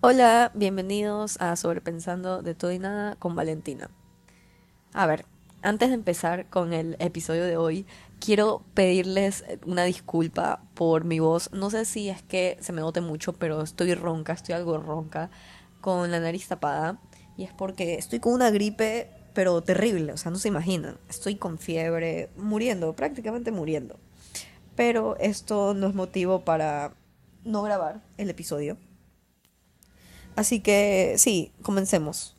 Hola, 0.00 0.52
bienvenidos 0.54 1.40
a 1.40 1.56
Sobrepensando 1.56 2.40
de 2.40 2.54
todo 2.54 2.70
y 2.70 2.78
nada 2.78 3.16
con 3.16 3.34
Valentina. 3.34 3.90
A 4.92 5.08
ver, 5.08 5.26
antes 5.60 5.88
de 5.88 5.96
empezar 5.96 6.48
con 6.50 6.72
el 6.72 6.94
episodio 7.00 7.42
de 7.44 7.56
hoy, 7.56 7.84
quiero 8.20 8.62
pedirles 8.74 9.44
una 9.66 9.82
disculpa 9.82 10.62
por 10.74 11.02
mi 11.02 11.18
voz. 11.18 11.50
No 11.52 11.68
sé 11.70 11.84
si 11.84 12.10
es 12.10 12.22
que 12.22 12.58
se 12.60 12.72
me 12.72 12.80
note 12.80 13.00
mucho, 13.00 13.32
pero 13.32 13.60
estoy 13.60 13.92
ronca, 13.94 14.34
estoy 14.34 14.54
algo 14.54 14.78
ronca, 14.78 15.30
con 15.80 16.12
la 16.12 16.20
nariz 16.20 16.46
tapada. 16.46 17.00
Y 17.36 17.42
es 17.42 17.52
porque 17.52 17.96
estoy 17.96 18.20
con 18.20 18.34
una 18.34 18.52
gripe, 18.52 19.10
pero 19.34 19.64
terrible, 19.64 20.12
o 20.12 20.16
sea, 20.16 20.30
no 20.30 20.38
se 20.38 20.46
imaginan. 20.46 20.96
Estoy 21.08 21.34
con 21.34 21.58
fiebre, 21.58 22.30
muriendo, 22.36 22.94
prácticamente 22.94 23.50
muriendo. 23.50 23.98
Pero 24.76 25.16
esto 25.18 25.74
no 25.74 25.88
es 25.88 25.94
motivo 25.96 26.44
para 26.44 26.94
no 27.42 27.64
grabar 27.64 28.00
el 28.16 28.30
episodio. 28.30 28.76
Así 30.38 30.60
que 30.60 31.16
sí, 31.18 31.50
comencemos. 31.62 32.36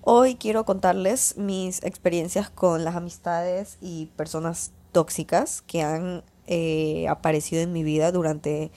Hoy 0.00 0.36
quiero 0.36 0.64
contarles 0.64 1.36
mis 1.36 1.82
experiencias 1.82 2.48
con 2.48 2.84
las 2.84 2.96
amistades 2.96 3.76
y 3.82 4.06
personas 4.16 4.72
tóxicas 4.92 5.60
que 5.60 5.82
han 5.82 6.24
eh, 6.46 7.06
aparecido 7.06 7.60
en 7.60 7.70
mi 7.70 7.82
vida 7.82 8.12
durante 8.12 8.70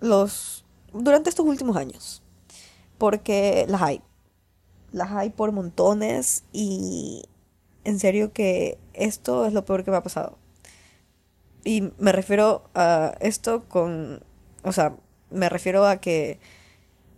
los 0.00 0.64
durante 0.92 1.30
estos 1.30 1.46
últimos 1.46 1.76
años. 1.76 2.20
Porque 2.98 3.64
las 3.68 3.80
hay. 3.80 4.02
Las 4.90 5.12
hay 5.12 5.30
por 5.30 5.52
montones 5.52 6.42
y 6.52 7.22
en 7.84 8.00
serio 8.00 8.32
que 8.32 8.76
esto 8.92 9.46
es 9.46 9.52
lo 9.52 9.64
peor 9.64 9.84
que 9.84 9.92
me 9.92 9.98
ha 9.98 10.02
pasado. 10.02 10.36
Y 11.62 11.92
me 11.96 12.10
refiero 12.10 12.64
a 12.74 13.14
esto 13.20 13.68
con, 13.68 14.24
o 14.64 14.72
sea, 14.72 14.96
me 15.30 15.48
refiero 15.48 15.86
a 15.86 15.98
que 15.98 16.40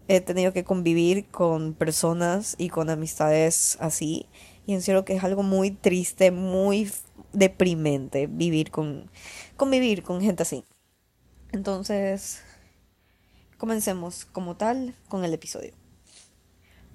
he 0.08 0.20
tenido 0.20 0.52
que 0.52 0.64
convivir 0.64 1.28
con 1.28 1.74
personas 1.74 2.54
y 2.58 2.68
con 2.68 2.90
amistades 2.90 3.76
así. 3.80 4.26
Y 4.66 4.74
en 4.74 5.04
que 5.04 5.14
es 5.14 5.24
algo 5.24 5.42
muy 5.42 5.70
triste, 5.70 6.30
muy 6.30 6.90
deprimente 7.32 8.26
vivir 8.26 8.70
con, 8.70 9.10
convivir 9.56 10.02
con 10.02 10.20
gente 10.20 10.42
así. 10.42 10.64
Entonces, 11.50 12.42
comencemos 13.58 14.24
como 14.24 14.56
tal 14.56 14.94
con 15.08 15.24
el 15.24 15.34
episodio. 15.34 15.74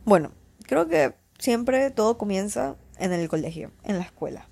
Bueno, 0.06 0.31
creo 0.64 0.88
que 0.88 1.14
siempre 1.38 1.92
todo 1.92 2.18
comienza 2.18 2.78
en 2.98 3.14
el 3.14 3.28
colegio, 3.30 3.72
en 3.84 3.98
la 3.98 4.03
escuela. 4.03 4.48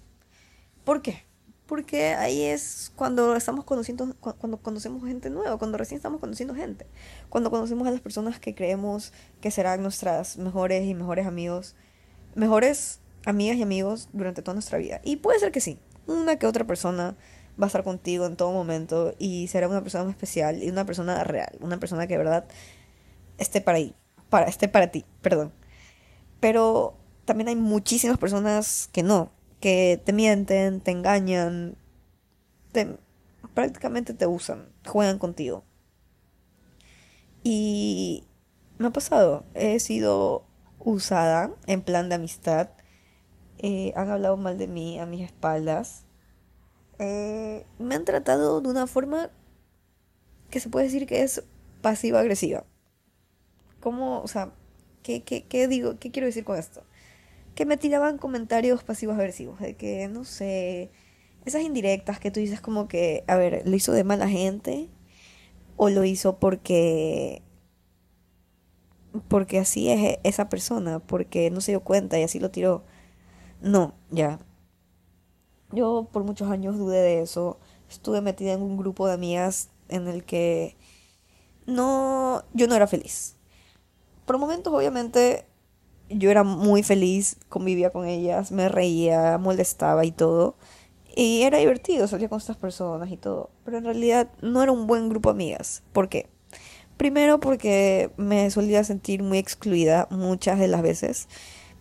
¿Por 0.84 1.02
qué? 1.02 1.24
Porque 1.66 2.14
ahí 2.14 2.44
es 2.44 2.92
cuando 2.96 3.36
estamos 3.36 3.66
conociendo, 3.66 4.16
cuando 4.20 4.58
conocemos 4.58 5.04
gente 5.04 5.30
nueva, 5.30 5.58
cuando 5.58 5.78
recién 5.78 5.98
estamos 5.98 6.20
conociendo 6.20 6.54
gente, 6.54 6.86
cuando 7.30 7.50
conocemos 7.50 7.88
a 7.88 7.92
las 7.92 8.02
personas 8.02 8.40
que 8.40 8.54
creemos 8.54 9.14
que 9.42 9.52
serán 9.52 9.82
nuestras 9.82 10.38
mejores 10.38 10.86
y 10.86 10.94
mejores 10.94 11.26
amigos, 11.26 11.76
mejores 12.36 13.00
amigas 13.26 13.58
y 13.58 13.64
amigos 13.64 14.10
durante 14.14 14.42
toda 14.42 14.54
nuestra 14.54 14.78
vida. 14.78 15.02
Y 15.04 15.18
puede 15.18 15.40
ser 15.40 15.52
que 15.52 15.62
sí, 15.62 15.80
una 16.08 16.38
que 16.38 16.46
otra 16.46 16.66
persona 16.66 17.16
va 17.60 17.66
a 17.66 17.68
estar 17.68 17.84
contigo 17.84 18.26
en 18.26 18.36
todo 18.36 18.52
momento 18.52 19.16
y 19.18 19.48
será 19.48 19.68
una 19.68 19.82
persona 19.82 20.10
especial 20.10 20.62
y 20.62 20.70
una 20.70 20.86
persona 20.86 21.24
real, 21.24 21.58
una 21.62 21.80
persona 21.80 22.06
que 22.06 22.14
de 22.14 22.18
verdad 22.20 22.46
esté 23.38 23.62
para 23.62 23.78
ahí, 23.78 23.96
para, 24.30 24.48
esté 24.48 24.68
para 24.68 24.92
ti, 24.92 25.06
perdón. 25.22 25.52
Pero 26.40 26.98
también 27.26 27.48
hay 27.48 27.56
muchísimas 27.56 28.18
personas 28.18 28.90
que 28.92 29.04
no, 29.04 29.32
que 29.66 30.00
te 30.06 30.14
mienten, 30.14 30.80
te 30.80 30.92
engañan, 30.92 31.76
te, 32.72 33.00
prácticamente 33.56 34.14
te 34.14 34.28
usan, 34.28 34.70
juegan 34.86 35.18
contigo. 35.18 35.64
Y 37.42 38.28
me 38.78 38.86
ha 38.86 38.92
pasado, 38.92 39.44
he 39.56 39.80
sido 39.80 40.46
usada 40.78 41.50
en 41.66 41.82
plan 41.82 42.10
de 42.10 42.16
amistad, 42.16 42.70
eh, 43.58 43.92
han 43.96 44.12
hablado 44.12 44.38
mal 44.38 44.60
de 44.60 44.68
mí 44.68 45.00
a 45.00 45.08
mis 45.08 45.24
espaldas, 45.24 46.06
eh, 47.00 47.66
me 47.80 47.96
han 47.96 48.06
tratado 48.06 48.62
de 48.62 48.70
una 48.70 48.86
forma 48.86 49.32
que 50.52 50.60
se 50.60 50.70
puede 50.70 50.86
decir 50.86 51.08
que 51.08 51.24
es 51.24 51.44
pasiva-agresiva. 51.82 52.66
¿Cómo, 53.80 54.22
o 54.22 54.28
sea, 54.28 54.52
qué, 55.02 55.24
qué 55.24 55.68
digo, 55.68 55.98
qué 55.98 56.12
quiero 56.12 56.28
decir 56.28 56.44
con 56.44 56.56
esto? 56.56 56.84
Que 57.56 57.66
me 57.66 57.78
tiraban 57.78 58.18
comentarios 58.18 58.84
pasivos 58.84 59.18
agresivos, 59.18 59.60
de 59.60 59.76
que, 59.76 60.08
no 60.10 60.26
sé, 60.26 60.92
esas 61.46 61.62
indirectas 61.64 62.20
que 62.20 62.32
tú 62.32 62.40
dices 62.40 62.62
como 62.62 62.88
que, 62.88 63.24
a 63.28 63.36
ver, 63.38 63.64
¿lo 63.66 63.76
hizo 63.76 63.94
de 63.94 64.04
mala 64.04 64.28
gente? 64.30 64.90
¿O 65.78 65.90
lo 65.90 66.04
hizo 66.06 66.38
porque... 66.40 67.42
porque 69.30 69.60
así 69.60 69.90
es 69.90 70.00
e-, 70.02 70.20
esa 70.24 70.50
persona, 70.50 71.00
porque 71.00 71.50
no 71.52 71.62
se 71.62 71.72
dio 71.72 71.82
cuenta 71.82 72.20
y 72.20 72.24
así 72.24 72.40
lo 72.40 72.52
tiró? 72.52 72.84
No, 73.62 73.96
ya. 74.12 74.40
Yo 75.72 76.10
por 76.12 76.24
muchos 76.24 76.50
años 76.52 76.78
dudé 76.78 77.02
de 77.02 77.22
eso. 77.22 77.60
Estuve 77.90 78.22
metida 78.22 78.54
en 78.54 78.62
un 78.62 78.78
grupo 78.78 79.08
de 79.08 79.14
amigas 79.14 79.70
en 79.90 80.08
el 80.08 80.24
que 80.26 80.76
no, 81.66 82.44
yo 82.54 82.68
no 82.68 82.76
era 82.76 82.88
feliz. 82.88 83.36
Por 84.26 84.38
momentos, 84.40 84.74
obviamente, 84.74 85.46
yo 86.10 86.32
era 86.32 86.44
muy 86.44 86.84
feliz, 86.84 87.38
convivía 87.50 87.90
con 87.90 88.06
ellas, 88.06 88.52
me 88.52 88.70
reía, 88.70 89.38
molestaba 89.38 90.06
y 90.06 90.12
todo. 90.12 90.56
Y 91.16 91.44
era 91.44 91.60
divertido, 91.60 92.08
salía 92.08 92.30
con 92.30 92.40
estas 92.40 92.58
personas 92.58 93.10
y 93.10 93.18
todo. 93.18 93.50
Pero 93.64 93.78
en 93.78 93.86
realidad 93.86 94.30
no 94.42 94.62
era 94.62 94.72
un 94.72 94.86
buen 94.86 95.10
grupo 95.10 95.30
de 95.30 95.36
amigas. 95.36 95.84
¿Por 95.94 96.10
qué? 96.10 96.28
Primero 96.98 97.40
porque 97.40 98.12
me 98.18 98.50
solía 98.52 98.84
sentir 98.84 99.24
muy 99.24 99.38
excluida 99.38 100.08
muchas 100.12 100.60
de 100.60 100.68
las 100.68 100.82
veces. 100.82 101.28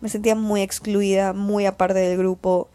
Me 0.01 0.09
sentía 0.09 0.35
muy 0.35 0.61
excluida, 0.61 1.33
muy 1.33 1.65
aparte 1.65 1.99
del 1.99 2.17
grupo. 2.17 2.69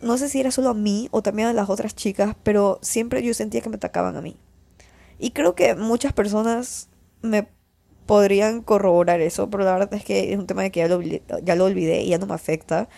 No 0.00 0.18
sé 0.18 0.28
si 0.28 0.40
era 0.40 0.50
solo 0.50 0.70
a 0.70 0.74
mí 0.74 1.08
o 1.10 1.22
también 1.22 1.48
a 1.48 1.52
las 1.52 1.70
otras 1.70 1.94
chicas, 1.94 2.36
pero 2.42 2.78
siempre 2.82 3.22
yo 3.22 3.34
sentía 3.34 3.60
que 3.60 3.68
me 3.68 3.76
atacaban 3.76 4.16
a 4.16 4.22
mí. 4.22 4.36
Y 5.18 5.30
creo 5.30 5.54
que 5.54 5.74
muchas 5.74 6.12
personas 6.12 6.88
me 7.22 7.48
podrían 8.12 8.60
corroborar 8.60 9.22
eso, 9.22 9.48
pero 9.48 9.64
la 9.64 9.72
verdad 9.72 9.94
es 9.94 10.04
que 10.04 10.34
es 10.34 10.38
un 10.38 10.46
tema 10.46 10.60
de 10.60 10.70
que 10.70 10.80
ya 10.80 10.88
lo, 10.88 11.00
ya 11.00 11.56
lo 11.56 11.64
olvidé 11.64 12.02
y 12.02 12.10
ya 12.10 12.18
no 12.18 12.26
me 12.26 12.34
afecta. 12.34 12.90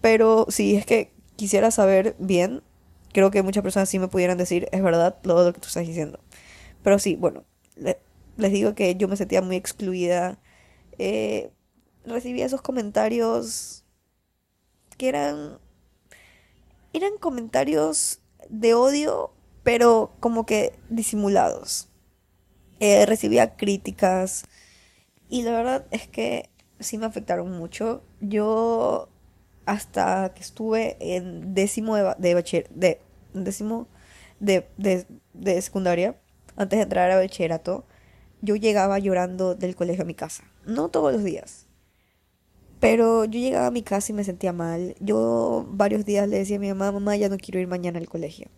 Pero 0.00 0.46
si 0.48 0.76
es 0.76 0.86
que 0.86 1.12
quisiera 1.36 1.70
saber 1.70 2.16
bien, 2.18 2.62
creo 3.12 3.30
que 3.30 3.42
muchas 3.42 3.62
personas 3.62 3.90
sí 3.90 3.98
me 3.98 4.08
pudieran 4.08 4.38
decir, 4.38 4.66
es 4.72 4.82
verdad 4.82 5.18
todo 5.22 5.44
lo 5.44 5.52
que 5.52 5.60
tú 5.60 5.66
estás 5.66 5.86
diciendo. 5.86 6.20
Pero 6.82 6.98
sí, 6.98 7.16
bueno, 7.16 7.44
les 7.76 8.50
digo 8.50 8.74
que 8.74 8.94
yo 8.96 9.08
me 9.08 9.18
sentía 9.18 9.42
muy 9.42 9.56
excluida. 9.56 10.38
Eh, 10.96 11.50
recibía 12.06 12.46
esos 12.46 12.62
comentarios 12.62 13.84
que 14.96 15.10
eran 15.10 15.58
eran 16.94 17.18
comentarios 17.20 18.20
de 18.48 18.72
odio 18.72 19.34
pero 19.64 20.14
como 20.18 20.46
que 20.46 20.72
disimulados 20.88 21.90
eh, 22.80 23.06
recibía 23.06 23.56
críticas 23.56 24.44
y 25.28 25.42
la 25.42 25.52
verdad 25.52 25.86
es 25.90 26.08
que 26.08 26.50
sí 26.80 26.98
me 26.98 27.06
afectaron 27.06 27.50
mucho. 27.52 28.02
Yo 28.20 29.08
hasta 29.66 30.32
que 30.34 30.42
estuve 30.42 30.96
en 31.00 31.54
décimo 31.54 31.96
de, 31.96 32.14
de 32.18 32.68
de 32.74 33.00
décimo 33.34 33.88
de, 34.40 34.66
de 35.34 35.62
secundaria, 35.62 36.16
antes 36.56 36.78
de 36.78 36.82
entrar 36.84 37.10
a 37.10 37.16
bachillerato, 37.16 37.84
yo 38.42 38.56
llegaba 38.56 38.98
llorando 38.98 39.54
del 39.54 39.76
colegio 39.76 40.02
a 40.04 40.06
mi 40.06 40.14
casa. 40.14 40.44
No 40.64 40.88
todos 40.90 41.12
los 41.12 41.24
días. 41.24 41.66
Pero 42.80 43.24
yo 43.24 43.40
llegaba 43.40 43.66
a 43.68 43.70
mi 43.70 43.82
casa 43.82 44.12
y 44.12 44.14
me 44.14 44.24
sentía 44.24 44.52
mal. 44.52 44.94
Yo 45.00 45.66
varios 45.70 46.04
días 46.04 46.28
le 46.28 46.38
decía 46.38 46.56
a 46.56 46.60
mi 46.60 46.68
mamá, 46.68 46.92
mamá, 46.92 47.16
ya 47.16 47.28
no 47.28 47.38
quiero 47.38 47.58
ir 47.60 47.68
mañana 47.68 47.98
al 47.98 48.08
colegio. 48.08 48.48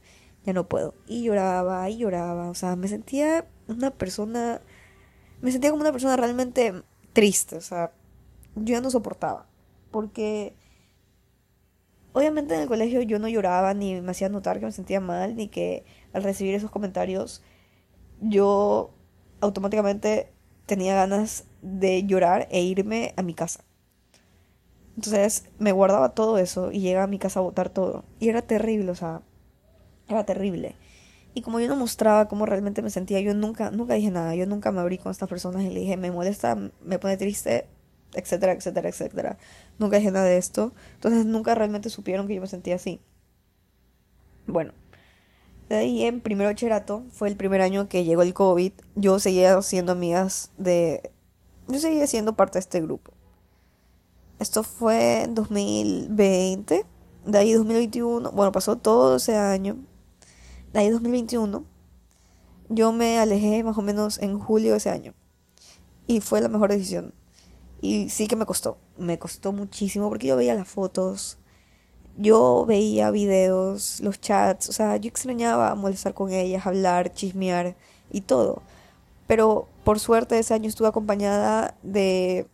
Ya 0.48 0.54
no 0.54 0.66
puedo. 0.66 0.94
Y 1.06 1.24
lloraba, 1.24 1.90
y 1.90 1.98
lloraba. 1.98 2.48
O 2.48 2.54
sea, 2.54 2.74
me 2.74 2.88
sentía 2.88 3.46
una 3.66 3.90
persona, 3.90 4.62
me 5.42 5.52
sentía 5.52 5.68
como 5.68 5.82
una 5.82 5.92
persona 5.92 6.16
realmente 6.16 6.72
triste, 7.12 7.56
o 7.56 7.60
sea, 7.60 7.92
yo 8.54 8.72
ya 8.72 8.80
no 8.80 8.90
soportaba, 8.90 9.46
porque 9.90 10.54
obviamente 12.14 12.54
en 12.54 12.62
el 12.62 12.66
colegio 12.66 13.02
yo 13.02 13.18
no 13.18 13.28
lloraba 13.28 13.74
ni 13.74 14.00
me 14.00 14.10
hacía 14.10 14.30
notar 14.30 14.58
que 14.58 14.64
me 14.64 14.72
sentía 14.72 15.02
mal, 15.02 15.36
ni 15.36 15.48
que 15.48 15.84
al 16.14 16.22
recibir 16.22 16.54
esos 16.54 16.70
comentarios 16.70 17.42
yo 18.22 18.94
automáticamente 19.42 20.32
tenía 20.64 20.94
ganas 20.94 21.44
de 21.60 22.06
llorar 22.06 22.48
e 22.50 22.62
irme 22.62 23.12
a 23.18 23.22
mi 23.22 23.34
casa. 23.34 23.64
Entonces 24.96 25.44
me 25.58 25.72
guardaba 25.72 26.14
todo 26.14 26.38
eso 26.38 26.72
y 26.72 26.80
llegaba 26.80 27.04
a 27.04 27.08
mi 27.08 27.18
casa 27.18 27.40
a 27.40 27.42
botar 27.42 27.68
todo. 27.68 28.06
Y 28.18 28.30
era 28.30 28.40
terrible, 28.40 28.90
o 28.90 28.94
sea, 28.94 29.20
era 30.08 30.24
terrible. 30.24 30.76
Y 31.34 31.42
como 31.42 31.60
yo 31.60 31.68
no 31.68 31.76
mostraba 31.76 32.28
cómo 32.28 32.46
realmente 32.46 32.82
me 32.82 32.90
sentía, 32.90 33.20
yo 33.20 33.34
nunca, 33.34 33.70
nunca 33.70 33.94
dije 33.94 34.10
nada. 34.10 34.34
Yo 34.34 34.46
nunca 34.46 34.72
me 34.72 34.80
abrí 34.80 34.98
con 34.98 35.12
estas 35.12 35.28
personas 35.28 35.62
y 35.62 35.70
le 35.70 35.80
dije, 35.80 35.96
me 35.96 36.10
molesta, 36.10 36.56
me 36.82 36.98
pone 36.98 37.16
triste, 37.16 37.66
etcétera, 38.14 38.52
etcétera, 38.52 38.88
etcétera. 38.88 39.38
Nunca 39.78 39.98
dije 39.98 40.10
nada 40.10 40.26
de 40.26 40.38
esto. 40.38 40.72
Entonces 40.94 41.26
nunca 41.26 41.54
realmente 41.54 41.90
supieron 41.90 42.26
que 42.26 42.34
yo 42.34 42.40
me 42.40 42.46
sentía 42.48 42.76
así. 42.76 43.00
Bueno, 44.46 44.72
De 45.68 45.76
ahí 45.76 46.04
en 46.04 46.20
primero 46.22 46.48
bachillerato, 46.48 47.04
fue 47.10 47.28
el 47.28 47.36
primer 47.36 47.60
año 47.60 47.88
que 47.88 48.04
llegó 48.04 48.22
el 48.22 48.32
COVID, 48.32 48.72
yo 48.96 49.18
seguía 49.18 49.60
siendo 49.62 49.92
amigas 49.92 50.50
de... 50.56 51.10
Yo 51.68 51.78
seguía 51.78 52.06
siendo 52.06 52.34
parte 52.34 52.54
de 52.54 52.60
este 52.60 52.80
grupo. 52.80 53.12
Esto 54.38 54.62
fue 54.62 55.24
en 55.24 55.34
2020, 55.34 56.86
de 57.26 57.38
ahí 57.38 57.52
2021, 57.52 58.32
bueno, 58.32 58.52
pasó 58.52 58.76
todo 58.76 59.16
ese 59.16 59.36
año. 59.36 59.76
De 60.72 60.80
ahí 60.80 60.90
2021, 60.90 61.64
yo 62.68 62.92
me 62.92 63.18
alejé 63.18 63.62
más 63.64 63.78
o 63.78 63.82
menos 63.82 64.18
en 64.18 64.38
julio 64.38 64.72
de 64.72 64.78
ese 64.78 64.90
año. 64.90 65.14
Y 66.06 66.20
fue 66.20 66.40
la 66.40 66.48
mejor 66.48 66.70
decisión. 66.70 67.14
Y 67.80 68.10
sí 68.10 68.26
que 68.26 68.36
me 68.36 68.46
costó, 68.46 68.78
me 68.96 69.18
costó 69.18 69.52
muchísimo 69.52 70.08
porque 70.08 70.26
yo 70.26 70.36
veía 70.36 70.54
las 70.54 70.68
fotos, 70.68 71.38
yo 72.16 72.64
veía 72.66 73.10
videos, 73.10 74.00
los 74.00 74.20
chats, 74.20 74.68
o 74.68 74.72
sea, 74.72 74.96
yo 74.96 75.08
extrañaba 75.08 75.74
molestar 75.76 76.14
con 76.14 76.32
ellas, 76.32 76.66
hablar, 76.66 77.12
chismear 77.12 77.76
y 78.10 78.22
todo. 78.22 78.62
Pero 79.26 79.68
por 79.84 80.00
suerte 80.00 80.38
ese 80.38 80.54
año 80.54 80.68
estuve 80.68 80.88
acompañada 80.88 81.76
de, 81.82 82.48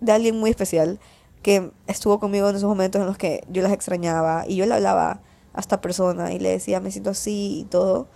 de 0.00 0.12
alguien 0.12 0.38
muy 0.38 0.50
especial 0.50 0.98
que 1.42 1.70
estuvo 1.86 2.18
conmigo 2.18 2.48
en 2.50 2.56
esos 2.56 2.68
momentos 2.68 3.00
en 3.00 3.06
los 3.06 3.16
que 3.16 3.44
yo 3.48 3.62
las 3.62 3.72
extrañaba 3.72 4.44
y 4.46 4.56
yo 4.56 4.66
le 4.66 4.74
hablaba 4.74 5.20
a 5.58 5.60
esta 5.60 5.80
persona 5.80 6.32
y 6.32 6.38
le 6.38 6.50
decía 6.50 6.80
me 6.80 6.92
siento 6.92 7.10
así 7.10 7.60
y 7.62 7.64
todo. 7.64 8.08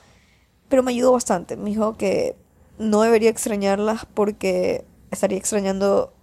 Pero 0.69 0.83
me 0.83 0.93
ayudó 0.93 1.13
bastante, 1.13 1.57
me 1.57 1.71
dijo 1.71 1.97
que 1.97 2.37
no 2.79 3.03
debería 3.03 3.31
extrañarlas 3.31 4.07
porque 4.07 4.87
estaría 5.11 5.39
extrañando 5.39 6.15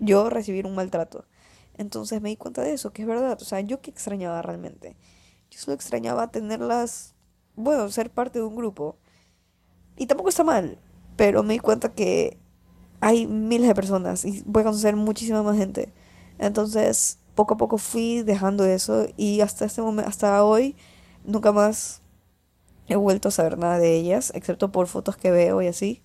yo 0.00 0.30
recibir 0.30 0.64
un 0.66 0.76
maltrato. 0.76 1.26
Entonces 1.76 2.22
me 2.22 2.28
di 2.28 2.36
cuenta 2.36 2.62
de 2.62 2.72
eso, 2.72 2.92
que 2.92 3.02
es 3.02 3.08
verdad. 3.08 3.36
O 3.40 3.44
sea, 3.44 3.60
yo 3.60 3.80
que 3.80 3.90
extrañaba 3.90 4.42
realmente. 4.42 4.96
Yo 5.50 5.58
solo 5.58 5.74
extrañaba 5.74 6.30
tenerlas, 6.30 7.14
bueno, 7.56 7.88
ser 7.90 8.10
parte 8.10 8.38
de 8.38 8.44
un 8.44 8.56
grupo. 8.56 8.96
Y 9.96 10.06
tampoco 10.06 10.28
está 10.28 10.44
mal, 10.44 10.78
pero 11.16 11.42
me 11.42 11.54
di 11.54 11.58
cuenta 11.58 11.92
que 11.92 12.38
hay 13.00 13.26
miles 13.26 13.68
de 13.68 13.74
personas 13.74 14.24
y 14.24 14.42
voy 14.46 14.62
a 14.62 14.66
conocer 14.66 14.96
muchísima 14.96 15.42
más 15.42 15.56
gente. 15.56 15.92
Entonces, 16.38 17.18
poco 17.34 17.54
a 17.54 17.56
poco 17.56 17.78
fui 17.78 18.22
dejando 18.22 18.64
eso 18.64 19.06
y 19.16 19.40
hasta 19.40 19.64
este 19.64 19.82
momento, 19.82 20.08
hasta 20.08 20.44
hoy, 20.44 20.76
nunca 21.24 21.52
más 21.52 22.00
he 22.86 22.96
vuelto 22.96 23.28
a 23.28 23.32
saber 23.32 23.58
nada 23.58 23.78
de 23.78 23.94
ellas, 23.96 24.32
excepto 24.34 24.70
por 24.70 24.86
fotos 24.86 25.16
que 25.16 25.30
veo 25.30 25.62
y 25.62 25.68
así. 25.68 26.02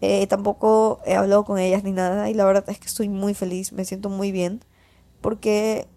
Eh, 0.00 0.26
tampoco 0.26 1.00
he 1.06 1.14
hablado 1.14 1.44
con 1.44 1.58
ellas 1.58 1.82
ni 1.84 1.92
nada 1.92 2.28
y 2.28 2.34
la 2.34 2.44
verdad 2.44 2.64
es 2.68 2.78
que 2.78 2.86
estoy 2.86 3.08
muy 3.08 3.32
feliz, 3.34 3.72
me 3.72 3.84
siento 3.84 4.10
muy 4.10 4.30
bien 4.30 4.62
porque 5.22 5.88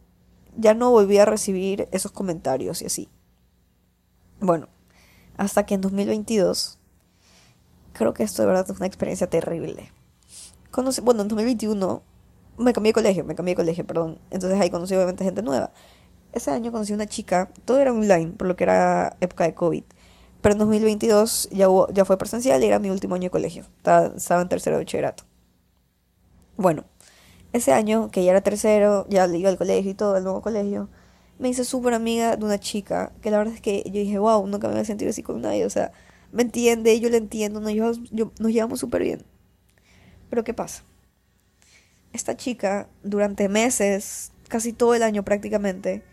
ya 0.56 0.74
no 0.74 0.92
volví 0.92 1.18
a 1.18 1.26
recibir 1.26 1.90
esos 1.92 2.12
comentarios 2.12 2.82
y 2.82 2.86
así. 2.86 3.10
Bueno, 4.40 4.70
hasta 5.38 5.66
que 5.66 5.76
en 5.76 5.82
2022, 5.82 6.80
creo 7.94 8.14
que 8.14 8.24
esto 8.24 8.42
de 8.42 8.48
verdad 8.48 8.70
es 8.70 8.78
una 8.78 8.88
experiencia 8.88 9.30
terrible. 9.30 9.92
Conocí, 10.72 11.02
bueno, 11.02 11.24
en 11.24 11.28
2021 11.28 12.04
me 12.60 12.74
cambié 12.74 12.90
de 12.90 12.94
colegio, 12.94 13.24
me 13.24 13.36
cambié 13.36 13.54
de 13.54 13.58
colegio, 13.58 13.86
perdón. 13.88 14.20
Entonces 14.32 14.60
ahí 14.60 14.70
conocí 14.70 14.94
obviamente 14.96 15.24
gente 15.24 15.42
nueva. 15.42 15.72
Ese 16.34 16.52
año 16.52 16.72
conocí 16.72 16.94
una 16.94 17.08
chica, 17.08 17.50
todo 17.66 17.80
era 17.80 17.92
online, 17.92 18.34
por 18.34 18.48
lo 18.48 18.56
que 18.56 18.66
era 18.66 19.18
época 19.22 19.46
de 19.46 19.56
COVID. 19.56 19.84
Pero 20.42 20.54
en 20.54 20.60
2022 20.60 21.50
ya, 21.52 21.68
ya 21.94 22.06
fue 22.06 22.18
presencial 22.18 22.64
y 22.64 22.68
era 22.68 22.80
mi 22.80 22.90
último 22.90 23.16
año 23.16 23.24
de 23.24 23.30
colegio. 23.32 23.66
Estaba, 23.78 24.42
en 24.42 24.50
tercero 24.50 24.78
de 24.78 24.84
bachillerato. 24.84 25.24
Bueno, 26.58 26.86
ese 27.54 27.74
año 27.74 28.12
que 28.12 28.24
ya 28.24 28.32
era 28.32 28.42
tercero, 28.42 29.06
ya 29.10 29.28
iba 29.28 29.50
al 29.50 29.58
colegio 29.58 29.92
y 29.92 29.94
todo, 29.96 30.16
al 30.16 30.24
nuevo 30.24 30.42
colegio, 30.42 30.90
me 31.40 31.50
hice 31.50 31.64
súper 31.64 31.94
amiga 31.94 32.36
de 32.36 32.46
una 32.46 32.60
chica 32.60 33.14
que 33.22 33.32
la 33.32 33.38
verdad 33.40 33.54
es 33.56 33.62
que 33.62 33.84
yo 33.86 33.94
dije, 33.94 34.20
wow, 34.20 34.46
nunca 34.46 34.68
me 34.68 34.74
había 34.74 34.86
sentido 34.86 35.10
así 35.10 35.24
con 35.24 35.42
nadie. 35.42 35.66
O 35.66 35.70
sea, 35.70 35.92
me 36.32 36.44
entiende, 36.44 37.00
yo 37.00 37.10
le 37.10 37.18
entiendo, 37.18 37.60
nos 37.62 37.74
llevamos, 37.74 38.00
nos 38.12 38.52
llevamos 38.52 38.80
súper 38.80 39.04
bien. 39.04 39.26
Pero 40.30 40.44
¿qué 40.44 40.54
pasa? 40.54 40.84
Esta 42.14 42.36
chica, 42.36 42.90
durante 43.04 43.50
meses, 43.50 44.32
casi 44.48 44.74
todo 44.74 44.96
el 44.96 45.04
año 45.04 45.24
prácticamente, 45.24 46.04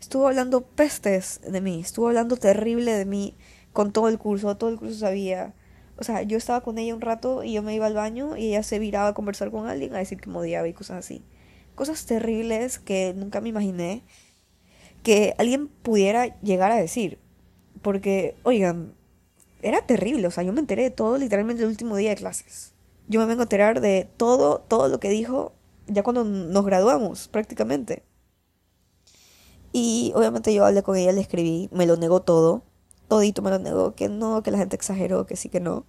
estuvo 0.00 0.28
hablando 0.28 0.62
pestes 0.62 1.40
de 1.46 1.60
mí, 1.60 1.80
estuvo 1.80 2.08
hablando 2.08 2.36
terrible 2.36 2.92
de 2.92 3.06
mí 3.06 3.34
con 3.72 3.92
todo 3.92 4.08
el 4.08 4.18
curso, 4.18 4.56
todo 4.56 4.70
el 4.70 4.78
curso 4.78 4.94
sabía. 4.94 5.54
O 5.98 6.04
sea, 6.04 6.22
yo 6.22 6.36
estaba 6.36 6.62
con 6.62 6.78
ella 6.78 6.94
un 6.94 7.00
rato 7.00 7.42
y 7.42 7.54
yo 7.54 7.62
me 7.62 7.74
iba 7.74 7.86
al 7.86 7.94
baño 7.94 8.36
y 8.36 8.48
ella 8.48 8.62
se 8.62 8.78
viraba 8.78 9.08
a 9.08 9.14
conversar 9.14 9.50
con 9.50 9.66
alguien, 9.66 9.94
a 9.94 9.98
decir 9.98 10.20
que 10.20 10.28
me 10.28 10.38
odiaba 10.38 10.68
y 10.68 10.74
cosas 10.74 10.98
así. 10.98 11.24
Cosas 11.74 12.04
terribles 12.06 12.78
que 12.78 13.14
nunca 13.16 13.40
me 13.40 13.48
imaginé 13.48 14.02
que 15.02 15.34
alguien 15.38 15.68
pudiera 15.68 16.38
llegar 16.40 16.72
a 16.72 16.76
decir. 16.76 17.18
Porque, 17.80 18.36
oigan, 18.42 18.94
era 19.62 19.86
terrible, 19.86 20.26
o 20.26 20.30
sea, 20.30 20.42
yo 20.42 20.52
me 20.52 20.60
enteré 20.60 20.82
de 20.82 20.90
todo 20.90 21.18
literalmente 21.18 21.62
el 21.62 21.68
último 21.68 21.96
día 21.96 22.10
de 22.10 22.16
clases. 22.16 22.75
Yo 23.08 23.20
me 23.20 23.26
vengo 23.26 23.42
a 23.42 23.44
enterar 23.44 23.80
de 23.80 24.08
todo, 24.16 24.60
todo 24.68 24.88
lo 24.88 25.00
que 25.00 25.08
dijo 25.08 25.52
ya 25.86 26.02
cuando 26.02 26.24
nos 26.24 26.64
graduamos, 26.64 27.28
prácticamente. 27.28 28.04
Y 29.72 30.12
obviamente 30.16 30.52
yo 30.52 30.64
hablé 30.64 30.82
con 30.82 30.96
ella, 30.96 31.12
le 31.12 31.20
escribí, 31.20 31.68
me 31.72 31.86
lo 31.86 31.96
negó 31.96 32.22
todo 32.22 32.62
todito 33.08 33.42
me 33.42 33.50
lo 33.50 33.58
negó, 33.58 33.94
que 33.94 34.08
no, 34.08 34.42
que 34.42 34.50
la 34.50 34.58
gente 34.58 34.76
exageró, 34.76 35.26
que 35.26 35.36
sí, 35.36 35.48
que 35.48 35.60
no. 35.60 35.84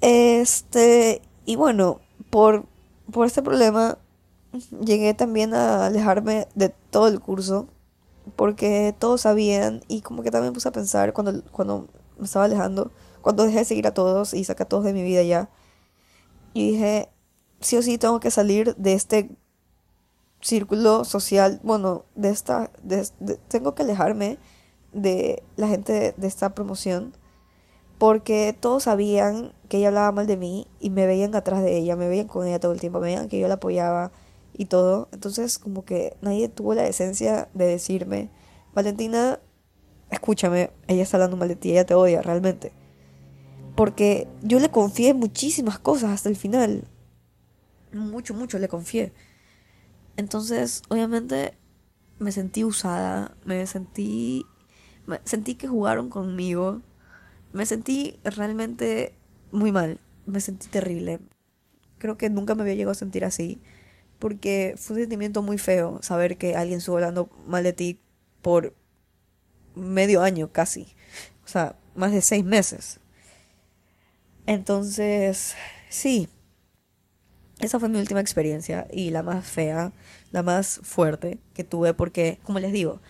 Este, 0.00 1.22
y 1.44 1.56
bueno, 1.56 2.00
por, 2.30 2.64
por 3.10 3.26
este 3.26 3.42
problema 3.42 3.98
llegué 4.84 5.14
también 5.14 5.54
a 5.54 5.86
alejarme 5.86 6.48
de 6.54 6.70
todo 6.90 7.08
el 7.08 7.20
curso, 7.20 7.68
porque 8.36 8.94
todos 8.98 9.22
sabían 9.22 9.82
y 9.88 10.02
como 10.02 10.22
que 10.22 10.30
también 10.30 10.52
puse 10.52 10.68
a 10.68 10.72
pensar 10.72 11.12
cuando, 11.12 11.42
cuando 11.52 11.88
me 12.18 12.24
estaba 12.24 12.44
alejando, 12.46 12.90
cuando 13.22 13.44
dejé 13.44 13.58
de 13.58 13.64
seguir 13.64 13.86
a 13.86 13.94
todos 13.94 14.34
y 14.34 14.44
saqué 14.44 14.62
a 14.64 14.68
todos 14.68 14.84
de 14.84 14.92
mi 14.92 15.02
vida 15.02 15.22
ya, 15.22 15.50
y 16.54 16.72
dije, 16.72 17.08
sí 17.60 17.76
o 17.76 17.82
sí 17.82 17.98
tengo 17.98 18.20
que 18.20 18.30
salir 18.30 18.74
de 18.76 18.94
este 18.94 19.30
círculo 20.40 21.04
social, 21.04 21.60
bueno, 21.62 22.04
de 22.14 22.30
esta, 22.30 22.70
tengo 23.48 23.74
que 23.74 23.82
alejarme 23.82 24.38
de 24.92 25.42
la 25.56 25.68
gente 25.68 26.14
de, 26.16 26.26
esta 26.26 26.54
promoción 26.54 27.14
porque 27.98 28.56
todos 28.58 28.84
sabían 28.84 29.52
que 29.68 29.76
ella 29.76 29.88
hablaba 29.88 30.10
mal 30.10 30.26
de 30.26 30.38
mí 30.38 30.66
y 30.80 30.90
me 30.90 31.06
veían 31.06 31.34
atrás 31.34 31.62
de 31.62 31.76
ella, 31.76 31.96
me 31.96 32.08
veían 32.08 32.28
con 32.28 32.46
ella 32.46 32.58
todo 32.58 32.72
el 32.72 32.80
tiempo, 32.80 32.98
me 32.98 33.06
veían 33.08 33.28
que 33.28 33.38
yo 33.38 33.46
la 33.46 33.54
apoyaba 33.54 34.10
y 34.56 34.64
todo. 34.64 35.08
Entonces 35.12 35.58
como 35.58 35.84
que 35.84 36.16
nadie 36.22 36.48
tuvo 36.48 36.72
la 36.72 36.82
decencia 36.82 37.50
de 37.52 37.66
decirme, 37.66 38.30
Valentina, 38.72 39.38
escúchame, 40.10 40.70
ella 40.88 41.02
está 41.02 41.18
hablando 41.18 41.36
mal 41.36 41.48
de 41.48 41.56
ti, 41.56 41.72
ella 41.72 41.84
te 41.84 41.94
odia 41.94 42.22
realmente. 42.22 42.72
Porque 43.74 44.28
yo 44.42 44.60
le 44.60 44.70
confié 44.70 45.14
muchísimas 45.14 45.78
cosas 45.78 46.10
hasta 46.10 46.28
el 46.28 46.36
final. 46.36 46.88
Mucho, 47.92 48.34
mucho 48.34 48.58
le 48.58 48.68
confié. 48.68 49.12
Entonces, 50.16 50.82
obviamente, 50.88 51.54
me 52.18 52.32
sentí 52.32 52.64
usada, 52.64 53.36
me 53.44 53.66
sentí 53.66 54.46
sentí 55.24 55.54
que 55.54 55.68
jugaron 55.68 56.08
conmigo. 56.08 56.82
Me 57.52 57.66
sentí 57.66 58.18
realmente 58.22 59.14
muy 59.50 59.72
mal. 59.72 59.98
Me 60.26 60.40
sentí 60.40 60.68
terrible. 60.68 61.20
Creo 61.98 62.16
que 62.16 62.30
nunca 62.30 62.54
me 62.54 62.62
había 62.62 62.74
llegado 62.74 62.92
a 62.92 62.94
sentir 62.94 63.24
así. 63.24 63.60
Porque 64.18 64.74
fue 64.76 64.96
un 64.96 65.02
sentimiento 65.02 65.42
muy 65.42 65.58
feo 65.58 65.98
saber 66.02 66.36
que 66.36 66.54
alguien 66.54 66.78
estuvo 66.78 66.96
hablando 66.96 67.30
mal 67.46 67.64
de 67.64 67.72
ti 67.72 68.00
por 68.42 68.74
medio 69.74 70.22
año 70.22 70.52
casi. 70.52 70.94
O 71.44 71.48
sea, 71.48 71.76
más 71.94 72.12
de 72.12 72.20
seis 72.20 72.44
meses. 72.44 72.99
Entonces, 74.50 75.54
sí. 75.88 76.28
Esa 77.60 77.78
fue 77.78 77.88
mi 77.88 78.00
última 78.00 78.20
experiencia 78.20 78.88
y 78.90 79.10
la 79.10 79.22
más 79.22 79.46
fea, 79.46 79.92
la 80.32 80.42
más 80.42 80.80
fuerte 80.82 81.38
que 81.54 81.62
tuve 81.62 81.94
porque, 81.94 82.40
como 82.42 82.58
les 82.58 82.72
digo, 82.72 83.00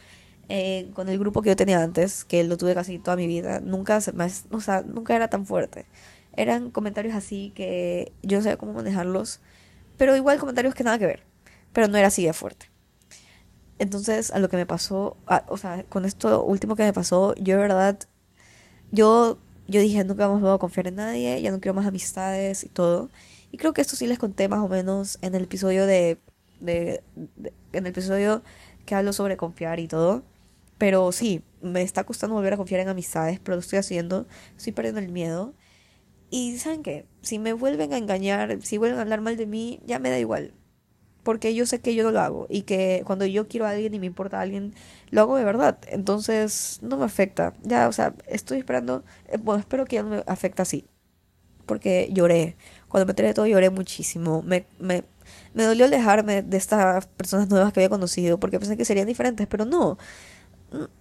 eh, 0.51 0.91
con 0.95 1.09
el 1.09 1.19
grupo 1.19 1.43
que 1.43 1.51
yo 1.51 1.57
tenía 1.57 1.83
antes, 1.83 2.25
que 2.27 2.45
lo 2.45 2.59
tuve 2.59 2.75
casi 2.75 2.99
toda 2.99 3.17
mi 3.17 3.27
vida, 3.27 3.61
nunca, 3.61 4.01
se 4.03 4.13
o 4.51 4.61
sea, 4.61 4.83
nunca 4.83 5.17
era 5.17 5.29
tan 5.29 5.47
fuerte. 5.47 5.87
Eran 6.37 6.71
comentarios 6.71 7.15
así 7.15 7.53
que 7.55 8.13
yo 8.23 8.39
no 8.39 8.45
sabía 8.45 8.59
cómo 8.59 8.75
manejarlos, 8.75 9.41
pero 9.97 10.17
igual 10.17 10.39
comentarios 10.39 10.75
que 10.75 10.85
nada 10.85 10.99
que 10.99 11.07
ver, 11.07 11.23
pero 11.73 11.89
no 11.89 11.97
era 11.97 12.09
así 12.09 12.25
de 12.27 12.35
fuerte. 12.35 12.67
Entonces, 13.79 14.31
a 14.31 14.39
lo 14.39 14.49
que 14.51 14.57
me 14.59 14.67
pasó, 14.67 15.17
o 15.49 15.57
sea, 15.57 15.85
con 15.85 16.05
esto 16.05 16.45
último 16.45 16.77
que 16.77 16.83
me 16.85 16.93
pasó, 16.93 17.35
yo 17.37 17.57
de 17.57 17.63
verdad, 17.63 17.99
yo, 18.93 19.39
yo 19.71 19.81
dije, 19.81 20.05
nunca 20.05 20.29
más 20.29 20.41
voy 20.41 20.53
a 20.53 20.59
confiar 20.59 20.89
en 20.89 20.97
nadie, 20.97 21.41
ya 21.41 21.51
no 21.53 21.61
quiero 21.61 21.75
más 21.75 21.87
amistades 21.87 22.65
y 22.65 22.69
todo. 22.69 23.11
Y 23.53 23.59
creo 23.59 23.73
que 23.73 23.81
esto 23.81 23.97
sí 23.97 24.07
les 24.07 24.19
conté 24.19 24.49
más 24.49 24.61
o 24.61 24.69
menos 24.69 25.19
en 25.23 25.35
el 25.35 25.45
episodio 25.45 25.87
de, 25.87 26.19
de 26.61 27.03
en 27.73 27.87
el 27.87 27.91
episodio 27.93 28.43
que 28.87 28.95
hablo 28.95 29.13
sobre 29.13 29.37
confiar 29.37 29.81
y 29.81 29.89
todo. 29.89 30.23
Pero 30.79 31.13
sí, 31.13 31.43
me 31.63 31.83
está 31.83 32.05
costando 32.05 32.35
volver 32.35 32.55
a 32.55 32.57
confiar 32.57 32.81
en 32.81 32.89
amistades, 32.89 33.41
pero 33.41 33.57
lo 33.57 33.61
estoy 33.61 33.79
haciendo, 33.79 34.27
estoy 34.57 34.73
perdiendo 34.73 35.01
el 35.01 35.11
miedo. 35.11 35.55
Y 36.31 36.59
¿saben 36.59 36.83
qué? 36.83 37.07
Si 37.23 37.39
me 37.39 37.53
vuelven 37.53 37.93
a 37.93 37.99
engañar, 37.99 38.63
si 38.63 38.79
vuelven 38.79 38.99
a 38.99 39.03
hablar 39.03 39.21
mal 39.21 39.37
de 39.37 39.47
mí, 39.47 39.81
ya 39.87 39.99
me 39.99 40.11
da 40.11 40.19
igual. 40.19 40.55
Porque 41.23 41.55
yo 41.55 41.67
sé 41.67 41.81
que 41.81 41.95
yo 41.95 42.05
no 42.05 42.11
lo 42.11 42.21
hago 42.21 42.47
y 42.49 42.63
que 42.63 43.03
cuando 43.07 43.27
yo 43.27 43.49
quiero 43.49 43.67
a 43.67 43.71
alguien 43.71 43.95
y 43.95 43.99
me 44.01 44.07
importa 44.07 44.39
a 44.39 44.43
alguien, 44.43 44.75
lo 45.11 45.23
hago 45.23 45.37
de 45.37 45.45
verdad. 45.45 45.79
Entonces 45.89 46.79
no 46.83 46.97
me 46.97 47.05
afecta. 47.05 47.55
Ya, 47.63 47.89
o 47.89 47.93
sea, 47.93 48.15
estoy 48.27 48.59
esperando, 48.59 49.05
eh, 49.29 49.39
bueno, 49.43 49.61
espero 49.61 49.85
que 49.85 49.97
ya 49.97 50.03
no 50.03 50.11
me 50.11 50.25
afecte 50.27 50.63
así. 50.63 50.87
Porque 51.67 52.09
lloré. 52.13 52.57
Cuando 52.89 53.07
me 53.07 53.13
enteré 53.13 53.29
de 53.29 53.35
todo 53.35 53.47
lloré 53.47 53.71
muchísimo. 53.71 54.43
Me, 54.43 54.67
me, 54.79 55.05
me 55.55 55.65
dolió 55.65 55.85
alejarme 55.87 56.43
de 56.43 56.57
estas 56.57 57.07
personas 57.07 57.49
nuevas 57.51 57.73
que 57.73 57.81
había 57.81 57.91
conocido 57.91 58.41
porque 58.41 58.59
pensé 58.59 58.77
que 58.77 58.85
serían 58.85 59.07
diferentes, 59.07 59.47
pero 59.47 59.65
no. 59.65 59.99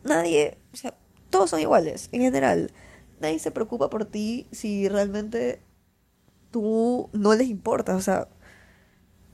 Nadie, 0.04 0.58
o 0.74 0.78
sea, 0.78 0.96
todos 1.30 1.50
son 1.52 1.60
iguales 1.60 2.10
en 2.12 2.22
general. 2.22 2.72
Nadie 3.20 3.40
se 3.40 3.52
preocupa 3.52 3.90
por 3.90 4.06
ti 4.06 4.48
si 4.52 4.88
realmente 4.90 5.62
tú 6.52 7.10
no 7.14 7.36
les 7.36 7.50
importa. 7.50 7.96
O 7.96 8.02
sea, 8.02 8.28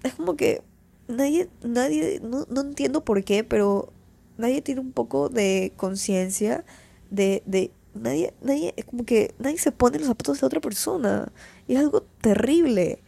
es 0.03 0.13
como 0.15 0.35
que 0.35 0.63
nadie, 1.07 1.49
nadie, 1.63 2.19
no, 2.23 2.45
no 2.49 2.61
entiendo 2.61 3.03
por 3.03 3.23
qué, 3.23 3.43
pero 3.43 3.91
nadie 4.37 4.61
tiene 4.61 4.81
un 4.81 4.91
poco 4.91 5.29
de 5.29 5.73
conciencia 5.77 6.65
de, 7.09 7.43
de 7.45 7.71
nadie, 7.93 8.33
nadie, 8.41 8.73
es 8.77 8.85
como 8.85 9.05
que 9.05 9.33
nadie 9.39 9.57
se 9.57 9.71
pone 9.71 9.99
los 9.99 10.07
zapatos 10.07 10.41
de 10.41 10.47
otra 10.47 10.61
persona. 10.61 11.31
Y 11.67 11.75
es 11.75 11.79
algo 11.79 12.03
terrible. 12.21 13.01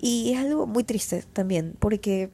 Y 0.00 0.32
es 0.32 0.38
algo 0.38 0.66
muy 0.66 0.84
triste 0.84 1.24
también, 1.32 1.74
porque 1.78 2.30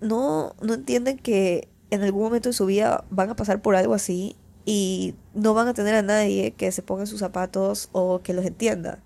no, 0.00 0.54
no 0.62 0.74
entienden 0.74 1.18
que 1.18 1.68
en 1.90 2.02
algún 2.02 2.22
momento 2.24 2.48
de 2.48 2.54
su 2.54 2.66
vida 2.66 3.04
van 3.10 3.30
a 3.30 3.36
pasar 3.36 3.62
por 3.62 3.76
algo 3.76 3.94
así 3.94 4.36
y 4.64 5.14
no 5.34 5.54
van 5.54 5.68
a 5.68 5.74
tener 5.74 5.94
a 5.94 6.02
nadie 6.02 6.52
que 6.52 6.72
se 6.72 6.82
ponga 6.82 7.06
sus 7.06 7.20
zapatos 7.20 7.90
o 7.92 8.20
que 8.22 8.32
los 8.32 8.46
entienda 8.46 9.02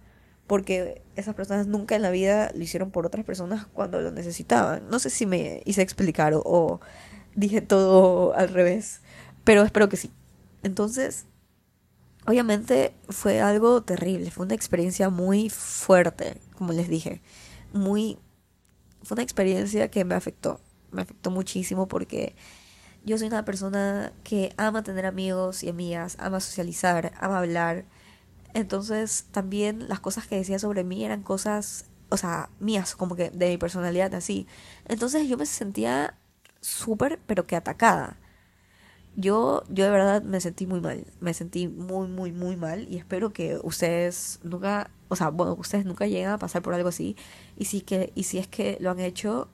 porque 0.49 1.03
esas 1.15 1.35
personas 1.35 1.67
nunca 1.69 1.95
en 1.95 2.03
la 2.03 2.11
vida 2.11 2.51
lo 2.55 2.63
hicieron 2.63 2.91
por 2.91 3.07
otras 3.07 3.25
personas 3.25 3.67
cuando 3.67 4.01
lo 4.01 4.11
necesitaban. 4.11 4.89
No 4.91 4.99
sé 4.99 5.11
si 5.11 5.27
me 5.27 5.63
hice 5.67 5.83
explicar 5.83 6.33
o, 6.35 6.81
dije 7.37 7.61
todo 7.61 8.35
al 8.35 8.49
revés, 8.49 9.03
pero 9.45 9.63
espero 9.63 9.91
que 9.91 9.99
sí. 9.99 10.11
Entonces, 10.63 11.27
obviamente 12.27 12.95
fue 13.11 13.41
algo 13.41 13.83
terrible, 13.83 14.31
fue 14.31 14.47
una 14.47 14.55
experiencia 14.55 15.11
muy 15.11 15.51
fuerte, 15.51 16.41
como 16.57 16.73
les 16.73 16.89
dije, 16.89 17.21
muy 17.75 18.19
fue 19.03 19.17
una 19.17 19.23
experiencia 19.23 19.91
que 19.91 20.05
me 20.05 20.15
afectó, 20.15 20.61
me 20.91 21.03
afectó 21.03 21.31
muchísimo 21.31 21.89
porque 21.89 22.35
yo 23.05 23.19
soy 23.19 23.29
una 23.29 23.45
persona 23.45 24.13
que 24.25 24.55
ama 24.57 24.83
tener 24.83 25.05
amigos 25.05 25.63
y 25.63 25.69
amigas, 25.69 26.17
ama 26.19 26.41
socializar, 26.41 27.13
ama 27.21 27.39
hablar, 27.39 27.85
entonces 28.59 29.27
también 29.31 29.89
las 29.89 30.01
cosas 30.01 30.27
que 30.27 30.37
decía 30.37 30.59
sobre 30.59 30.85
mí 30.85 31.05
eran 31.05 31.23
cosas, 31.23 31.87
o 32.11 32.17
sea, 32.17 32.51
mías, 32.61 32.97
como 32.97 33.17
que 33.17 33.31
de 33.31 33.51
mi 33.51 33.59
personalidad 33.59 34.15
así. 34.15 34.47
Entonces 34.87 35.29
yo 35.29 35.37
me 35.37 35.47
sentía 35.47 36.15
súper, 36.61 37.21
pero 37.27 37.47
que 37.47 37.57
atacada. 37.57 38.19
Yo, 39.17 39.65
yo 39.69 39.85
de 39.85 39.91
verdad 39.91 40.23
me 40.23 40.41
sentí 40.41 40.67
muy 40.67 40.81
mal, 40.81 41.05
me 41.21 41.35
sentí 41.35 41.69
muy, 41.69 42.09
muy, 42.09 42.33
muy 42.33 42.57
mal 42.57 42.87
y 42.89 42.99
espero 42.99 43.33
que 43.33 43.59
ustedes 43.63 44.39
nunca, 44.45 44.91
o 45.09 45.17
sea, 45.17 45.31
bueno, 45.31 45.55
ustedes 45.59 45.85
nunca 45.85 46.07
lleguen 46.07 46.29
a 46.31 46.39
pasar 46.39 46.63
por 46.63 46.75
algo 46.75 46.89
así 46.89 47.17
y 47.57 47.65
si, 47.67 47.81
que, 47.81 48.13
y 48.15 48.25
si 48.25 48.39
es 48.39 48.47
que 48.49 48.77
lo 48.81 48.91
han 48.91 49.01
hecho, 49.01 49.49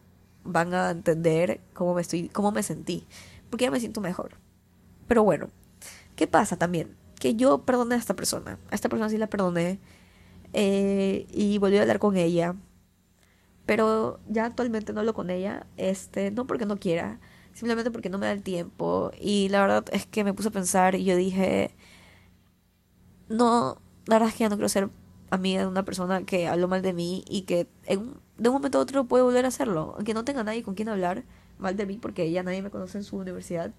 van 0.45 0.75
a 0.75 0.91
entender 0.91 1.61
cómo 1.73 1.95
me, 1.95 2.03
estoy, 2.03 2.29
cómo 2.29 2.53
me 2.53 2.63
sentí, 2.63 3.07
porque 3.51 3.65
ya 3.65 3.71
me 3.71 3.81
siento 3.81 4.01
mejor. 4.03 4.37
Pero 5.09 5.25
bueno, 5.25 5.49
¿qué 6.17 6.27
pasa 6.27 6.57
también? 6.59 6.97
Que 7.25 7.37
yo 7.37 7.63
perdoné 7.63 7.95
a 7.95 7.99
esta 7.99 8.15
persona. 8.15 8.59
A 8.71 8.75
esta 8.75 8.91
persona 8.91 9.09
sí 9.09 9.17
la 9.17 9.29
perdoné. 9.29 9.79
Eh, 10.53 11.27
y 11.33 11.57
volví 11.57 11.79
a 11.79 11.81
hablar 11.81 11.99
con 11.99 12.19
ella. 12.19 12.55
Pero 13.65 14.21
ya 14.29 14.45
actualmente 14.45 14.93
no 14.93 15.01
hablo 15.01 15.15
con 15.15 15.31
ella. 15.31 15.67
Este, 15.79 16.31
no 16.31 16.47
porque 16.47 16.67
no 16.67 16.77
quiera. 16.77 17.21
Simplemente 17.55 17.91
porque 17.91 18.11
no 18.11 18.19
me 18.19 18.27
da 18.27 18.33
el 18.33 18.43
tiempo. 18.43 19.11
Y 19.19 19.49
la 19.49 19.63
verdad 19.63 19.87
es 19.93 20.05
que 20.05 20.23
me 20.23 20.35
puse 20.35 20.49
a 20.49 20.51
pensar 20.51 20.97
y 20.97 21.05
yo 21.05 21.17
dije. 21.17 21.75
No, 23.31 23.79
la 24.05 24.17
verdad 24.17 24.29
es 24.29 24.35
que 24.35 24.45
ya 24.45 24.51
no 24.51 24.57
quiero 24.57 24.69
ser 24.69 24.91
amiga 25.31 25.63
de 25.63 25.67
una 25.67 25.87
persona 25.87 26.27
que 26.27 26.47
habló 26.47 26.69
mal 26.69 26.83
de 26.83 26.93
mí 26.93 27.25
y 27.27 27.43
que 27.43 27.67
de 27.89 28.49
un 28.51 28.55
momento 28.55 28.77
a 28.79 28.83
otro 28.83 29.05
puede 29.05 29.25
volver 29.25 29.47
a 29.47 29.49
hacerlo. 29.49 29.95
Aunque 29.97 30.13
no 30.13 30.25
tenga 30.25 30.45
nadie 30.45 30.63
con 30.63 30.75
quien 30.75 30.91
hablar 30.91 31.25
mal 31.57 31.75
de 31.75 31.87
mí 31.87 31.97
porque 31.97 32.31
ya 32.31 32.43
nadie 32.43 32.61
me 32.61 32.69
conoce 32.69 32.99
en 32.99 33.05
su 33.05 33.17
universidad 33.17 33.73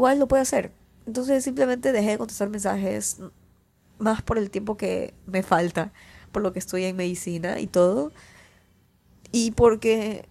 igual 0.00 0.18
lo 0.18 0.28
puede 0.28 0.40
hacer. 0.40 0.72
Entonces 1.06 1.44
simplemente 1.44 1.92
dejé 1.92 2.12
de 2.12 2.18
contestar 2.18 2.48
mensajes 2.48 3.18
más 3.98 4.22
por 4.22 4.38
el 4.38 4.50
tiempo 4.50 4.78
que 4.78 5.12
me 5.26 5.42
falta, 5.42 5.92
por 6.32 6.42
lo 6.42 6.54
que 6.54 6.58
estoy 6.58 6.84
en 6.84 6.96
medicina 6.96 7.60
y 7.60 7.66
todo. 7.66 8.10
Y 9.30 9.50
porque 9.50 10.26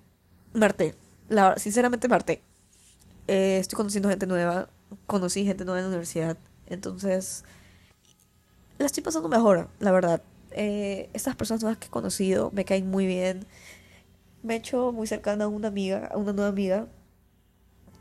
Marte, 0.54 0.96
la, 1.30 1.56
sinceramente 1.58 2.08
Marte. 2.08 2.42
Eh, 3.28 3.60
estoy 3.60 3.78
conociendo 3.78 4.10
gente 4.10 4.26
nueva, 4.26 4.70
conocí 5.06 5.46
gente 5.46 5.66
nueva 5.66 5.80
en 5.80 5.86
la 5.86 5.90
universidad, 5.90 6.36
entonces 6.66 7.44
la 8.80 8.88
estoy 8.88 9.04
pasando 9.04 9.30
mejor, 9.30 9.70
la 9.80 9.92
verdad. 9.92 10.24
Eh, 10.50 11.12
estas 11.14 11.36
personas 11.36 11.62
nuevas 11.62 11.78
que 11.78 11.88
he 11.88 11.92
conocido 11.92 12.50
me 12.56 12.66
caen 12.66 12.90
muy 12.90 13.06
bien. 13.06 13.46
Me 14.42 14.56
he 14.56 14.58
hecho 14.58 14.92
muy 14.92 15.06
cercana 15.06 15.46
a 15.46 15.48
una 15.48 15.68
amiga, 15.68 16.08
a 16.12 16.18
una 16.18 16.34
nueva 16.34 16.50
amiga, 16.50 16.88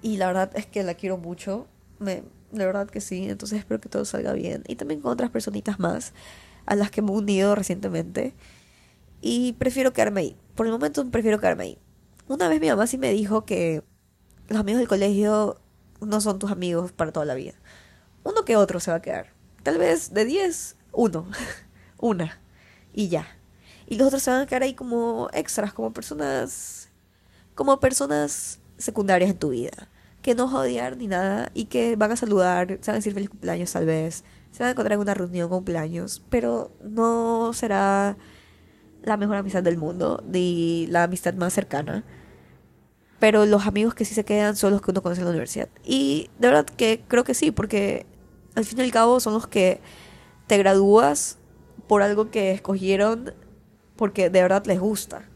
y 0.02 0.16
la 0.16 0.26
verdad 0.26 0.50
es 0.54 0.66
que 0.66 0.82
la 0.82 0.94
quiero 0.94 1.18
mucho. 1.18 1.66
Me, 1.98 2.22
la 2.52 2.66
verdad 2.66 2.88
que 2.88 3.00
sí. 3.00 3.28
Entonces 3.28 3.58
espero 3.58 3.80
que 3.80 3.88
todo 3.88 4.04
salga 4.04 4.32
bien. 4.32 4.64
Y 4.68 4.76
también 4.76 5.00
con 5.00 5.12
otras 5.12 5.30
personitas 5.30 5.78
más 5.78 6.12
a 6.66 6.74
las 6.76 6.90
que 6.90 7.02
me 7.02 7.12
he 7.12 7.16
unido 7.16 7.54
recientemente. 7.54 8.34
Y 9.20 9.54
prefiero 9.54 9.92
quedarme 9.92 10.20
ahí. 10.20 10.36
Por 10.54 10.66
el 10.66 10.72
momento 10.72 11.08
prefiero 11.10 11.40
quedarme 11.40 11.64
ahí. 11.64 11.78
Una 12.28 12.48
vez 12.48 12.60
mi 12.60 12.68
mamá 12.68 12.86
sí 12.86 12.98
me 12.98 13.10
dijo 13.12 13.44
que 13.44 13.82
los 14.48 14.60
amigos 14.60 14.78
del 14.78 14.88
colegio 14.88 15.60
no 16.00 16.20
son 16.20 16.38
tus 16.38 16.50
amigos 16.50 16.92
para 16.92 17.12
toda 17.12 17.26
la 17.26 17.34
vida. 17.34 17.54
Uno 18.22 18.44
que 18.44 18.56
otro 18.56 18.80
se 18.80 18.90
va 18.90 18.98
a 18.98 19.02
quedar. 19.02 19.32
Tal 19.62 19.78
vez 19.78 20.12
de 20.12 20.24
10, 20.24 20.76
uno. 20.92 21.26
Una. 21.98 22.40
Y 22.92 23.08
ya. 23.08 23.26
Y 23.86 23.96
los 23.96 24.06
otros 24.08 24.22
se 24.22 24.30
van 24.30 24.42
a 24.42 24.46
quedar 24.46 24.62
ahí 24.62 24.74
como 24.74 25.28
extras, 25.32 25.72
como 25.72 25.92
personas. 25.92 26.90
Como 27.54 27.80
personas 27.80 28.60
secundarias 28.78 29.30
en 29.30 29.38
tu 29.38 29.50
vida. 29.50 29.88
Que 30.22 30.34
no 30.34 30.44
odiar 30.46 30.96
ni 30.96 31.06
nada 31.06 31.50
y 31.54 31.66
que 31.66 31.96
van 31.96 32.12
a 32.12 32.16
saludar, 32.16 32.78
se 32.80 32.90
van 32.90 32.94
a 32.94 32.94
decir 32.94 33.14
feliz 33.14 33.28
cumpleaños 33.28 33.72
tal 33.72 33.86
vez, 33.86 34.24
se 34.50 34.60
van 34.60 34.68
a 34.68 34.70
encontrar 34.72 34.94
en 34.94 35.00
una 35.00 35.14
reunión 35.14 35.48
cumpleaños, 35.48 36.22
pero 36.28 36.72
no 36.82 37.52
será 37.52 38.16
la 39.02 39.16
mejor 39.16 39.36
amistad 39.36 39.62
del 39.62 39.78
mundo 39.78 40.22
ni 40.26 40.86
la 40.88 41.04
amistad 41.04 41.34
más 41.34 41.52
cercana. 41.52 42.04
Pero 43.20 43.46
los 43.46 43.66
amigos 43.66 43.94
que 43.94 44.04
sí 44.04 44.14
se 44.14 44.24
quedan 44.24 44.56
son 44.56 44.72
los 44.72 44.82
que 44.82 44.90
uno 44.90 45.02
conoce 45.02 45.20
en 45.20 45.26
la 45.26 45.30
universidad. 45.30 45.68
Y 45.84 46.30
de 46.38 46.48
verdad 46.48 46.66
que 46.66 47.02
creo 47.08 47.24
que 47.24 47.34
sí, 47.34 47.50
porque 47.50 48.06
al 48.54 48.64
fin 48.64 48.78
y 48.78 48.82
al 48.82 48.92
cabo 48.92 49.20
son 49.20 49.34
los 49.34 49.46
que 49.46 49.80
te 50.46 50.56
gradúas 50.58 51.38
por 51.88 52.02
algo 52.02 52.30
que 52.30 52.52
escogieron 52.52 53.34
porque 53.96 54.30
de 54.30 54.42
verdad 54.42 54.64
les 54.66 54.78
gusta. 54.78 55.28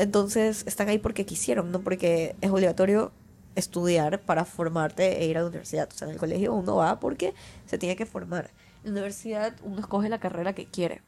Entonces 0.00 0.64
están 0.66 0.88
ahí 0.88 0.98
porque 0.98 1.26
quisieron, 1.26 1.70
no 1.70 1.82
porque 1.82 2.34
es 2.40 2.50
obligatorio 2.50 3.12
estudiar 3.54 4.18
para 4.22 4.46
formarte 4.46 5.20
e 5.22 5.26
ir 5.26 5.36
a 5.36 5.42
la 5.42 5.48
universidad. 5.48 5.90
O 5.92 5.94
sea, 5.94 6.08
en 6.08 6.14
el 6.14 6.18
colegio 6.18 6.54
uno 6.54 6.76
va 6.76 6.98
porque 7.00 7.34
se 7.66 7.76
tiene 7.76 7.96
que 7.96 8.06
formar. 8.06 8.50
En 8.82 8.94
la 8.94 9.00
universidad 9.00 9.54
uno 9.62 9.78
escoge 9.78 10.08
la 10.08 10.18
carrera 10.18 10.54
que 10.54 10.64
quiere. 10.64 11.02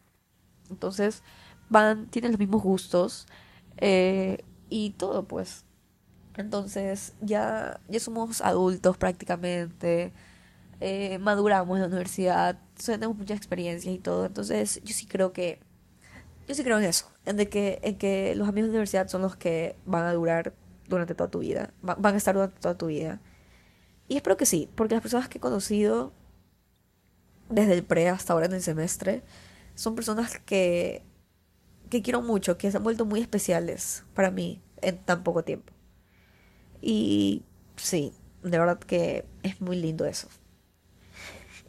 Entonces 0.68 1.22
van, 1.70 2.08
tienen 2.08 2.32
los 2.32 2.38
mismos 2.38 2.62
gustos 2.62 3.26
eh, 3.78 4.44
y 4.68 4.90
todo, 4.90 5.24
pues. 5.24 5.64
Entonces 6.36 7.14
ya, 7.22 7.80
ya 7.88 7.98
somos 7.98 8.42
adultos 8.42 8.98
prácticamente. 8.98 10.12
Eh, 10.80 11.16
maduramos 11.18 11.76
en 11.76 11.80
la 11.80 11.88
universidad, 11.88 12.58
tenemos 12.84 13.16
muchas 13.16 13.38
experiencias 13.38 13.94
y 13.94 13.98
todo. 13.98 14.26
Entonces 14.26 14.82
yo 14.84 14.92
sí 14.92 15.06
creo 15.06 15.32
que 15.32 15.60
yo 16.52 16.56
sí 16.56 16.64
creo 16.64 16.78
en 16.78 16.84
eso, 16.84 17.10
en 17.24 17.38
de 17.38 17.48
que, 17.48 17.80
en 17.82 17.96
que 17.96 18.34
los 18.34 18.46
amigos 18.46 18.68
de 18.68 18.72
universidad 18.72 19.08
son 19.08 19.22
los 19.22 19.36
que 19.36 19.74
van 19.86 20.04
a 20.04 20.12
durar 20.12 20.52
durante 20.86 21.14
toda 21.14 21.30
tu 21.30 21.38
vida, 21.38 21.72
van 21.80 22.14
a 22.14 22.16
estar 22.18 22.34
durante 22.34 22.60
toda 22.60 22.76
tu 22.76 22.88
vida. 22.88 23.20
Y 24.06 24.16
espero 24.16 24.36
que 24.36 24.44
sí, 24.44 24.68
porque 24.74 24.94
las 24.94 25.00
personas 25.00 25.28
que 25.30 25.38
he 25.38 25.40
conocido 25.40 26.12
desde 27.48 27.72
el 27.72 27.84
pre 27.84 28.10
hasta 28.10 28.34
ahora 28.34 28.46
en 28.46 28.52
el 28.52 28.62
semestre 28.62 29.22
son 29.74 29.94
personas 29.94 30.38
que, 30.40 31.02
que 31.88 32.02
quiero 32.02 32.20
mucho, 32.20 32.58
que 32.58 32.70
se 32.70 32.76
han 32.76 32.84
vuelto 32.84 33.06
muy 33.06 33.20
especiales 33.20 34.04
para 34.12 34.30
mí 34.30 34.60
en 34.82 34.98
tan 34.98 35.22
poco 35.22 35.44
tiempo. 35.44 35.72
Y 36.82 37.44
sí, 37.76 38.12
de 38.42 38.58
verdad 38.58 38.78
que 38.78 39.24
es 39.42 39.58
muy 39.62 39.76
lindo 39.76 40.04
eso. 40.04 40.28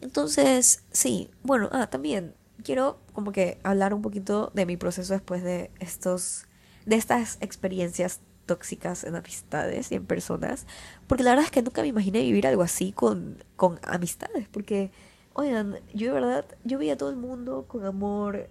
Entonces, 0.01 0.83
sí, 0.91 1.29
bueno, 1.41 1.69
ah, 1.71 1.89
también 1.89 2.35
quiero 2.63 2.99
como 3.13 3.31
que 3.31 3.59
hablar 3.63 3.93
un 3.93 4.01
poquito 4.01 4.51
de 4.53 4.65
mi 4.65 4.77
proceso 4.77 5.13
después 5.13 5.43
de 5.43 5.71
estos, 5.79 6.45
de 6.85 6.95
estas 6.95 7.37
experiencias 7.41 8.21
tóxicas 8.45 9.03
en 9.03 9.15
amistades 9.15 9.91
y 9.91 9.95
en 9.95 10.05
personas, 10.05 10.65
porque 11.07 11.23
la 11.23 11.31
verdad 11.31 11.45
es 11.45 11.51
que 11.51 11.61
nunca 11.61 11.81
me 11.81 11.87
imaginé 11.87 12.21
vivir 12.21 12.47
algo 12.47 12.61
así 12.61 12.91
con, 12.91 13.43
con 13.55 13.79
amistades, 13.83 14.47
porque, 14.49 14.91
oigan, 15.33 15.79
yo 15.93 16.07
de 16.07 16.13
verdad, 16.13 16.45
yo 16.63 16.77
veía 16.77 16.93
a 16.93 16.97
todo 16.97 17.09
el 17.09 17.15
mundo 17.15 17.65
con 17.67 17.85
amor, 17.85 18.49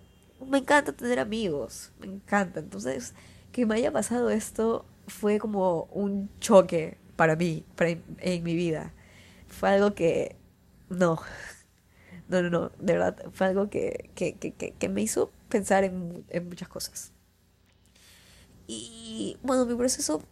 me 0.48 0.58
encanta 0.58 0.92
tener 0.92 1.18
amigos, 1.18 1.92
me 2.00 2.06
encanta. 2.06 2.60
Entonces, 2.60 3.14
que 3.52 3.66
me 3.66 3.74
haya 3.74 3.92
pasado 3.92 4.30
esto 4.30 4.84
fue 5.06 5.38
como 5.38 5.84
un 5.92 6.30
choque 6.40 6.98
para 7.16 7.36
mí, 7.36 7.64
para 7.76 7.90
en, 7.90 8.42
mi 8.42 8.54
vida. 8.54 8.92
Fue 9.46 9.70
algo 9.70 9.94
que, 9.94 10.36
no, 10.88 11.20
no, 12.32 12.42
no, 12.42 12.50
no, 12.50 12.72
de 12.80 12.92
verdad, 12.94 13.16
fue 13.32 13.46
algo 13.48 13.70
que, 13.70 14.10
que, 14.14 14.34
que, 14.34 14.52
que 14.52 14.88
me 14.88 15.02
hizo 15.02 15.30
pensar 15.48 15.84
en, 15.84 16.24
en 16.30 16.48
muchas 16.48 16.68
cosas. 16.68 17.12
Y 18.66 19.36
bueno, 19.42 19.66
mi 19.66 19.74
proceso 19.74 20.22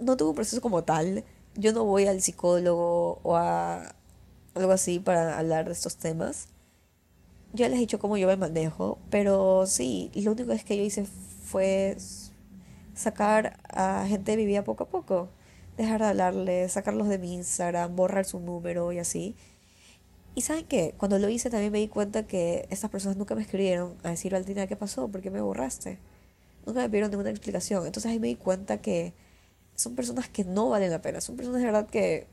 no 0.00 0.16
tuvo 0.16 0.30
un 0.30 0.36
proceso 0.36 0.60
como 0.60 0.84
tal. 0.84 1.24
Yo 1.56 1.72
no 1.72 1.84
voy 1.84 2.06
al 2.06 2.20
psicólogo 2.22 3.20
o 3.22 3.36
a 3.36 3.94
algo 4.54 4.72
así 4.72 4.98
para 5.00 5.38
hablar 5.38 5.66
de 5.66 5.72
estos 5.72 5.96
temas. 5.96 6.48
Ya 7.52 7.68
les 7.68 7.78
he 7.78 7.80
dicho 7.80 7.98
cómo 7.98 8.16
yo 8.16 8.28
me 8.28 8.36
manejo, 8.36 8.98
pero 9.10 9.66
sí, 9.66 10.10
lo 10.14 10.32
único 10.32 10.52
es 10.52 10.64
que 10.64 10.76
yo 10.76 10.84
hice 10.84 11.04
fue 11.04 11.96
sacar 12.94 13.58
a 13.68 14.06
gente 14.06 14.32
de 14.32 14.36
mi 14.36 14.46
vida 14.46 14.62
poco 14.64 14.84
a 14.84 14.88
poco. 14.88 15.28
Dejar 15.76 16.00
de 16.00 16.06
hablarles, 16.08 16.72
sacarlos 16.72 17.08
de 17.08 17.18
mi 17.18 17.34
Instagram, 17.34 17.96
borrar 17.96 18.24
su 18.24 18.38
número 18.40 18.92
y 18.92 18.98
así. 18.98 19.36
Y 20.34 20.42
saben 20.42 20.64
qué, 20.66 20.94
cuando 20.96 21.18
lo 21.18 21.28
hice 21.28 21.50
también 21.50 21.72
me 21.72 21.78
di 21.78 21.88
cuenta 21.88 22.26
que 22.26 22.66
estas 22.70 22.90
personas 22.90 23.16
nunca 23.16 23.34
me 23.34 23.42
escribieron 23.42 23.96
a 24.04 24.10
decir, 24.10 24.32
Valentina, 24.32 24.66
¿qué 24.66 24.76
pasó? 24.76 25.08
¿Por 25.08 25.20
qué 25.20 25.30
me 25.30 25.40
borraste? 25.40 25.98
Nunca 26.66 26.80
me 26.80 26.88
pidieron 26.88 27.10
ninguna 27.10 27.30
explicación. 27.30 27.86
Entonces 27.86 28.10
ahí 28.10 28.20
me 28.20 28.28
di 28.28 28.36
cuenta 28.36 28.80
que 28.80 29.12
son 29.74 29.96
personas 29.96 30.28
que 30.28 30.44
no 30.44 30.68
valen 30.68 30.90
la 30.90 31.02
pena. 31.02 31.20
Son 31.20 31.36
personas 31.36 31.60
de 31.60 31.66
verdad 31.66 31.88
que 31.88 32.28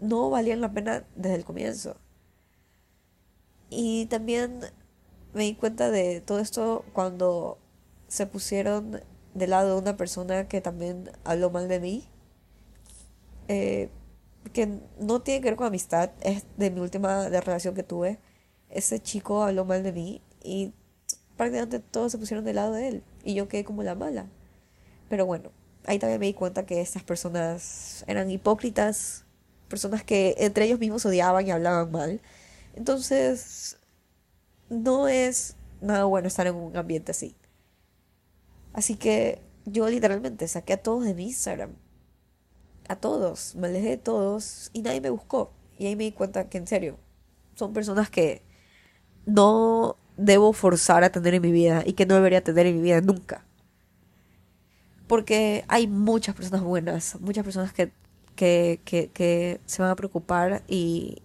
no 0.00 0.30
valían 0.30 0.60
la 0.60 0.72
pena 0.72 1.04
desde 1.14 1.36
el 1.36 1.44
comienzo. 1.44 1.96
Y 3.70 4.06
también 4.06 4.60
me 5.34 5.44
di 5.44 5.54
cuenta 5.54 5.90
de 5.90 6.20
todo 6.20 6.40
esto 6.40 6.84
cuando 6.92 7.58
se 8.08 8.26
pusieron 8.26 9.02
del 9.34 9.50
lado 9.50 9.78
una 9.78 9.96
persona 9.96 10.48
que 10.48 10.60
también 10.60 11.10
habló 11.24 11.50
mal 11.50 11.68
de 11.68 11.80
mí. 11.80 12.08
Eh, 13.48 13.90
que 14.52 14.80
no 14.98 15.22
tiene 15.22 15.40
que 15.40 15.50
ver 15.50 15.56
con 15.56 15.66
amistad, 15.66 16.10
es 16.20 16.44
de 16.56 16.70
mi 16.70 16.80
última 16.80 17.28
relación 17.28 17.74
que 17.74 17.82
tuve. 17.82 18.18
Ese 18.68 19.00
chico 19.00 19.42
habló 19.42 19.64
mal 19.64 19.82
de 19.82 19.92
mí 19.92 20.22
y 20.42 20.72
prácticamente 21.36 21.80
todos 21.80 22.12
se 22.12 22.18
pusieron 22.18 22.44
del 22.44 22.56
lado 22.56 22.72
de 22.72 22.88
él 22.88 23.04
y 23.24 23.34
yo 23.34 23.48
quedé 23.48 23.64
como 23.64 23.82
la 23.82 23.94
mala. 23.94 24.26
Pero 25.08 25.26
bueno, 25.26 25.50
ahí 25.86 25.98
también 25.98 26.20
me 26.20 26.26
di 26.26 26.34
cuenta 26.34 26.66
que 26.66 26.80
estas 26.80 27.02
personas 27.02 28.04
eran 28.06 28.30
hipócritas, 28.30 29.24
personas 29.68 30.02
que 30.02 30.34
entre 30.38 30.64
ellos 30.64 30.78
mismos 30.78 31.06
odiaban 31.06 31.46
y 31.46 31.50
hablaban 31.50 31.90
mal. 31.90 32.20
Entonces, 32.74 33.78
no 34.68 35.08
es 35.08 35.56
nada 35.80 36.04
bueno 36.04 36.28
estar 36.28 36.46
en 36.46 36.56
un 36.56 36.76
ambiente 36.76 37.12
así. 37.12 37.36
Así 38.72 38.96
que 38.96 39.40
yo 39.64 39.88
literalmente 39.88 40.46
saqué 40.48 40.74
a 40.74 40.82
todos 40.82 41.04
de 41.04 41.14
mi 41.14 41.26
Instagram. 41.26 41.74
A 42.88 42.96
todos, 42.96 43.54
me 43.56 43.68
alejé 43.68 43.90
de 43.90 43.96
todos 43.96 44.70
y 44.72 44.82
nadie 44.82 45.00
me 45.00 45.10
buscó. 45.10 45.52
Y 45.78 45.86
ahí 45.86 45.96
me 45.96 46.04
di 46.04 46.12
cuenta 46.12 46.48
que 46.48 46.58
en 46.58 46.66
serio, 46.66 46.98
son 47.54 47.72
personas 47.72 48.10
que 48.10 48.42
no 49.24 49.96
debo 50.16 50.52
forzar 50.52 51.04
a 51.04 51.10
tener 51.10 51.34
en 51.34 51.42
mi 51.42 51.52
vida 51.52 51.82
y 51.84 51.94
que 51.94 52.06
no 52.06 52.14
debería 52.14 52.42
tener 52.42 52.66
en 52.66 52.76
mi 52.76 52.82
vida 52.82 53.00
nunca. 53.00 53.44
Porque 55.06 55.64
hay 55.68 55.86
muchas 55.86 56.34
personas 56.34 56.62
buenas, 56.62 57.20
muchas 57.20 57.44
personas 57.44 57.72
que, 57.72 57.92
que, 58.34 58.80
que, 58.84 59.08
que 59.08 59.60
se 59.66 59.82
van 59.82 59.90
a 59.90 59.96
preocupar 59.96 60.62
y, 60.66 61.22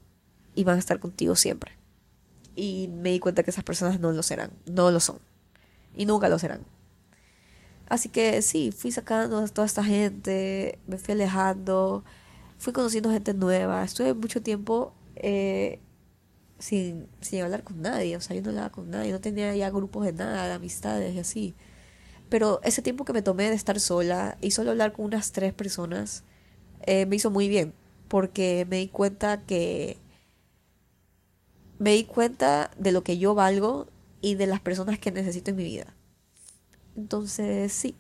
y 0.55 0.63
van 0.63 0.75
a 0.75 0.79
estar 0.79 0.99
contigo 0.99 1.35
siempre. 1.35 1.77
Y 2.55 2.89
me 2.89 3.11
di 3.11 3.19
cuenta 3.19 3.43
que 3.43 3.51
esas 3.51 3.63
personas 3.63 3.99
no 3.99 4.11
lo 4.11 4.23
serán, 4.23 4.51
no 4.65 4.91
lo 4.91 4.99
son. 4.99 5.19
Y 5.95 6.05
nunca 6.05 6.29
lo 6.29 6.37
serán. 6.37 6.61
Así 7.91 8.07
que 8.07 8.41
sí, 8.41 8.71
fui 8.71 8.89
sacando 8.93 9.37
a 9.39 9.47
toda 9.49 9.65
esta 9.67 9.83
gente, 9.83 10.79
me 10.87 10.97
fui 10.97 11.11
alejando, 11.13 12.05
fui 12.57 12.71
conociendo 12.71 13.11
gente 13.11 13.33
nueva. 13.33 13.83
Estuve 13.83 14.13
mucho 14.13 14.41
tiempo 14.41 14.93
eh, 15.17 15.81
sin, 16.57 17.09
sin 17.19 17.41
hablar 17.41 17.65
con 17.65 17.81
nadie, 17.81 18.15
o 18.15 18.21
sea, 18.21 18.35
yo 18.37 18.43
no 18.43 18.51
hablaba 18.51 18.71
con 18.71 18.89
nadie, 18.91 19.11
no 19.11 19.19
tenía 19.19 19.53
ya 19.57 19.69
grupos 19.71 20.05
de 20.05 20.13
nada, 20.13 20.47
de 20.47 20.53
amistades 20.53 21.13
y 21.15 21.19
así. 21.19 21.55
Pero 22.29 22.61
ese 22.63 22.81
tiempo 22.81 23.03
que 23.05 23.13
me 23.13 23.23
tomé 23.23 23.49
de 23.49 23.55
estar 23.55 23.79
sola 23.81 24.37
y 24.41 24.51
solo 24.51 24.71
hablar 24.71 24.93
con 24.93 25.05
unas 25.05 25.33
tres 25.33 25.53
personas 25.53 26.23
eh, 26.83 27.05
me 27.07 27.17
hizo 27.17 27.29
muy 27.29 27.49
bien, 27.49 27.73
porque 28.07 28.65
me 28.69 28.77
di 28.77 28.87
cuenta 28.87 29.41
que 29.45 29.97
me 31.79 31.91
di 31.93 32.05
cuenta 32.05 32.71
de 32.77 32.93
lo 32.93 33.03
que 33.03 33.17
yo 33.17 33.35
valgo 33.35 33.87
y 34.21 34.35
de 34.35 34.47
las 34.47 34.61
personas 34.61 34.97
que 34.99 35.11
necesito 35.11 35.51
en 35.51 35.57
mi 35.57 35.65
vida. 35.65 35.93
Entonces, 36.95 37.71
sí. 37.73 37.95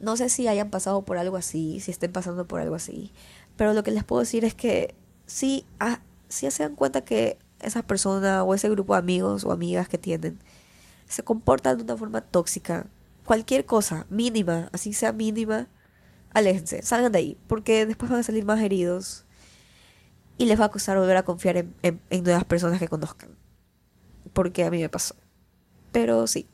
No 0.00 0.16
sé 0.16 0.28
si 0.28 0.46
hayan 0.48 0.70
pasado 0.70 1.02
por 1.04 1.18
algo 1.18 1.36
así, 1.36 1.80
si 1.80 1.90
estén 1.90 2.12
pasando 2.12 2.46
por 2.46 2.60
algo 2.60 2.74
así, 2.74 3.12
pero 3.56 3.72
lo 3.72 3.82
que 3.82 3.90
les 3.90 4.04
puedo 4.04 4.20
decir 4.20 4.44
es 4.44 4.54
que 4.54 4.94
sí, 5.26 5.64
ah, 5.80 6.00
se 6.28 6.50
dan 6.58 6.76
cuenta 6.76 7.02
que 7.02 7.38
esa 7.60 7.82
persona 7.82 8.44
o 8.44 8.54
ese 8.54 8.68
grupo 8.68 8.92
de 8.94 8.98
amigos 8.98 9.44
o 9.44 9.52
amigas 9.52 9.88
que 9.88 9.98
tienen 9.98 10.38
se 11.06 11.22
comportan 11.22 11.78
de 11.78 11.84
una 11.84 11.96
forma 11.96 12.20
tóxica, 12.20 12.86
cualquier 13.24 13.64
cosa 13.64 14.06
mínima, 14.10 14.68
así 14.72 14.92
sea 14.92 15.12
mínima, 15.12 15.68
aléjense, 16.32 16.82
salgan 16.82 17.12
de 17.12 17.18
ahí, 17.18 17.38
porque 17.46 17.86
después 17.86 18.10
van 18.10 18.20
a 18.20 18.24
salir 18.24 18.44
más 18.44 18.60
heridos 18.60 19.24
y 20.36 20.46
les 20.46 20.60
va 20.60 20.66
a 20.66 20.70
costar 20.70 20.98
volver 20.98 21.16
a 21.16 21.24
confiar 21.24 21.56
en, 21.56 21.74
en 21.82 22.24
nuevas 22.24 22.44
personas 22.44 22.78
que 22.78 22.88
conozcan. 22.88 23.30
Porque 24.32 24.64
a 24.64 24.70
mí 24.70 24.80
me 24.80 24.88
pasó. 24.88 25.14
Pero 25.92 26.26
sí, 26.26 26.46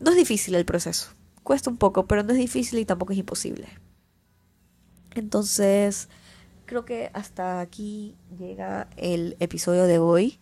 no 0.00 0.10
es 0.10 0.16
difícil 0.16 0.54
el 0.54 0.64
proceso. 0.64 1.10
Cuesta 1.42 1.70
un 1.70 1.76
poco, 1.76 2.06
pero 2.06 2.22
no 2.22 2.32
es 2.32 2.38
difícil 2.38 2.78
y 2.78 2.84
tampoco 2.84 3.12
es 3.12 3.18
imposible. 3.18 3.68
Entonces, 5.14 6.08
creo 6.66 6.84
que 6.84 7.10
hasta 7.14 7.60
aquí 7.60 8.16
llega 8.38 8.88
el 8.96 9.36
episodio 9.40 9.84
de 9.84 9.98
hoy. 9.98 10.38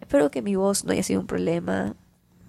Espero 0.00 0.30
que 0.30 0.42
mi 0.42 0.54
voz 0.54 0.84
no 0.84 0.92
haya 0.92 1.02
sido 1.02 1.20
un 1.20 1.26
problema, 1.26 1.96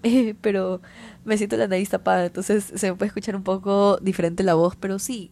pero 0.41 0.81
me 1.23 1.37
siento 1.37 1.57
la 1.57 1.67
nariz 1.67 1.89
tapada, 1.89 2.25
entonces 2.25 2.71
se 2.75 2.91
me 2.91 2.97
puede 2.97 3.07
escuchar 3.07 3.35
un 3.35 3.43
poco 3.43 3.97
diferente 3.97 4.43
la 4.43 4.53
voz, 4.53 4.75
pero 4.75 4.99
sí. 4.99 5.31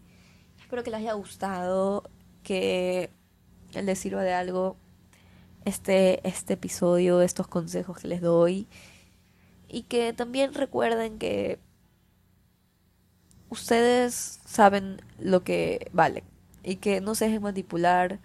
Espero 0.60 0.84
que 0.84 0.92
les 0.92 1.02
haya 1.02 1.14
gustado, 1.14 2.04
que 2.42 3.12
les 3.74 4.00
sirva 4.00 4.24
de 4.24 4.34
algo 4.34 4.78
este, 5.66 6.28
este 6.28 6.54
episodio, 6.54 7.22
estos 7.22 7.48
consejos 7.48 8.00
que 8.00 8.08
les 8.08 8.22
doy. 8.22 8.68
Y 9.74 9.84
que 9.84 10.14
también 10.14 10.54
recuerden 10.54 11.18
que 11.18 11.60
ustedes 13.50 14.40
saben 14.46 15.02
lo 15.18 15.44
que 15.44 15.90
valen 15.94 16.24
y 16.64 16.76
que 16.76 17.02
no 17.02 17.16
se 17.16 17.26
dejen 17.26 17.42
manipular, 17.42 18.20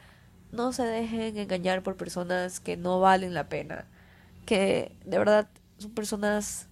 no 0.53 0.75
se 0.75 0.83
dejen 0.85 1.39
engañar 1.39 1.83
por 1.83 1.97
personas 1.97 2.61
que 2.61 2.77
no 2.77 3.01
valen 3.01 3.33
la 3.33 3.49
pena, 3.49 3.87
que 4.45 4.93
de 5.07 5.19
verdad 5.19 5.49
son 5.79 5.93
personas, 5.93 6.69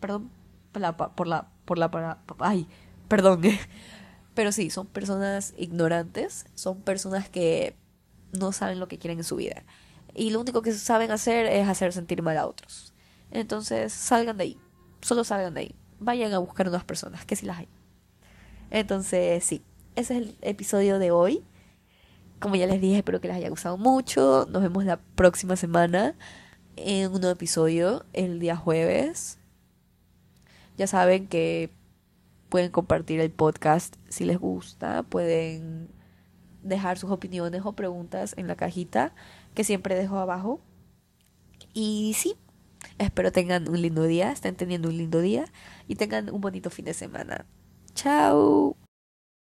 perdón, 0.00 0.30
por 0.72 0.80
la, 0.80 0.96
por 0.96 1.26
la, 1.26 1.50
por 1.66 1.78
la, 1.78 2.18
ay, 2.38 2.66
perdón, 3.08 3.42
pero 4.34 4.52
sí, 4.52 4.70
son 4.70 4.86
personas 4.86 5.52
ignorantes, 5.58 6.46
son 6.54 6.80
personas 6.80 7.28
que 7.28 7.76
no 8.32 8.52
saben 8.52 8.80
lo 8.80 8.88
que 8.88 8.98
quieren 8.98 9.18
en 9.18 9.24
su 9.24 9.36
vida 9.36 9.64
y 10.14 10.30
lo 10.30 10.40
único 10.40 10.62
que 10.62 10.72
saben 10.72 11.10
hacer 11.10 11.44
es 11.44 11.68
hacer 11.68 11.92
sentir 11.92 12.22
mal 12.22 12.38
a 12.38 12.46
otros. 12.46 12.94
Entonces 13.30 13.92
salgan 13.92 14.36
de 14.36 14.44
ahí, 14.44 14.58
solo 15.00 15.24
salgan 15.24 15.54
de 15.54 15.60
ahí, 15.60 15.74
vayan 15.98 16.32
a 16.32 16.38
buscar 16.38 16.68
unas 16.68 16.84
personas, 16.84 17.24
que 17.24 17.36
si 17.36 17.46
las 17.46 17.58
hay. 17.58 17.68
Entonces 18.70 19.44
sí, 19.44 19.62
ese 19.96 20.16
es 20.16 20.22
el 20.22 20.38
episodio 20.42 20.98
de 20.98 21.10
hoy. 21.10 21.44
Como 22.40 22.54
ya 22.54 22.66
les 22.66 22.80
dije, 22.80 22.98
espero 22.98 23.20
que 23.20 23.28
les 23.28 23.36
haya 23.36 23.48
gustado 23.48 23.76
mucho. 23.76 24.46
Nos 24.50 24.62
vemos 24.62 24.84
la 24.84 24.98
próxima 25.16 25.56
semana 25.56 26.14
en 26.76 27.06
un 27.12 27.20
nuevo 27.20 27.32
episodio, 27.32 28.04
el 28.12 28.38
día 28.38 28.56
jueves. 28.56 29.38
Ya 30.76 30.86
saben 30.86 31.26
que 31.26 31.72
pueden 32.48 32.70
compartir 32.70 33.20
el 33.20 33.32
podcast 33.32 33.96
si 34.08 34.24
les 34.24 34.38
gusta. 34.38 35.02
Pueden 35.02 35.88
dejar 36.62 36.98
sus 36.98 37.10
opiniones 37.10 37.62
o 37.64 37.72
preguntas 37.72 38.34
en 38.36 38.46
la 38.46 38.54
cajita 38.54 39.12
que 39.54 39.64
siempre 39.64 39.96
dejo 39.96 40.18
abajo. 40.18 40.60
Y 41.74 42.14
sí, 42.16 42.36
espero 42.98 43.32
tengan 43.32 43.68
un 43.68 43.80
lindo 43.80 44.04
día, 44.04 44.32
estén 44.32 44.56
teniendo 44.56 44.88
un 44.88 44.96
lindo 44.96 45.20
día 45.20 45.46
y 45.86 45.96
tengan 45.96 46.30
un 46.30 46.40
bonito 46.40 46.70
fin 46.70 46.84
de 46.84 46.94
semana. 46.94 47.46
Chao. 47.94 48.76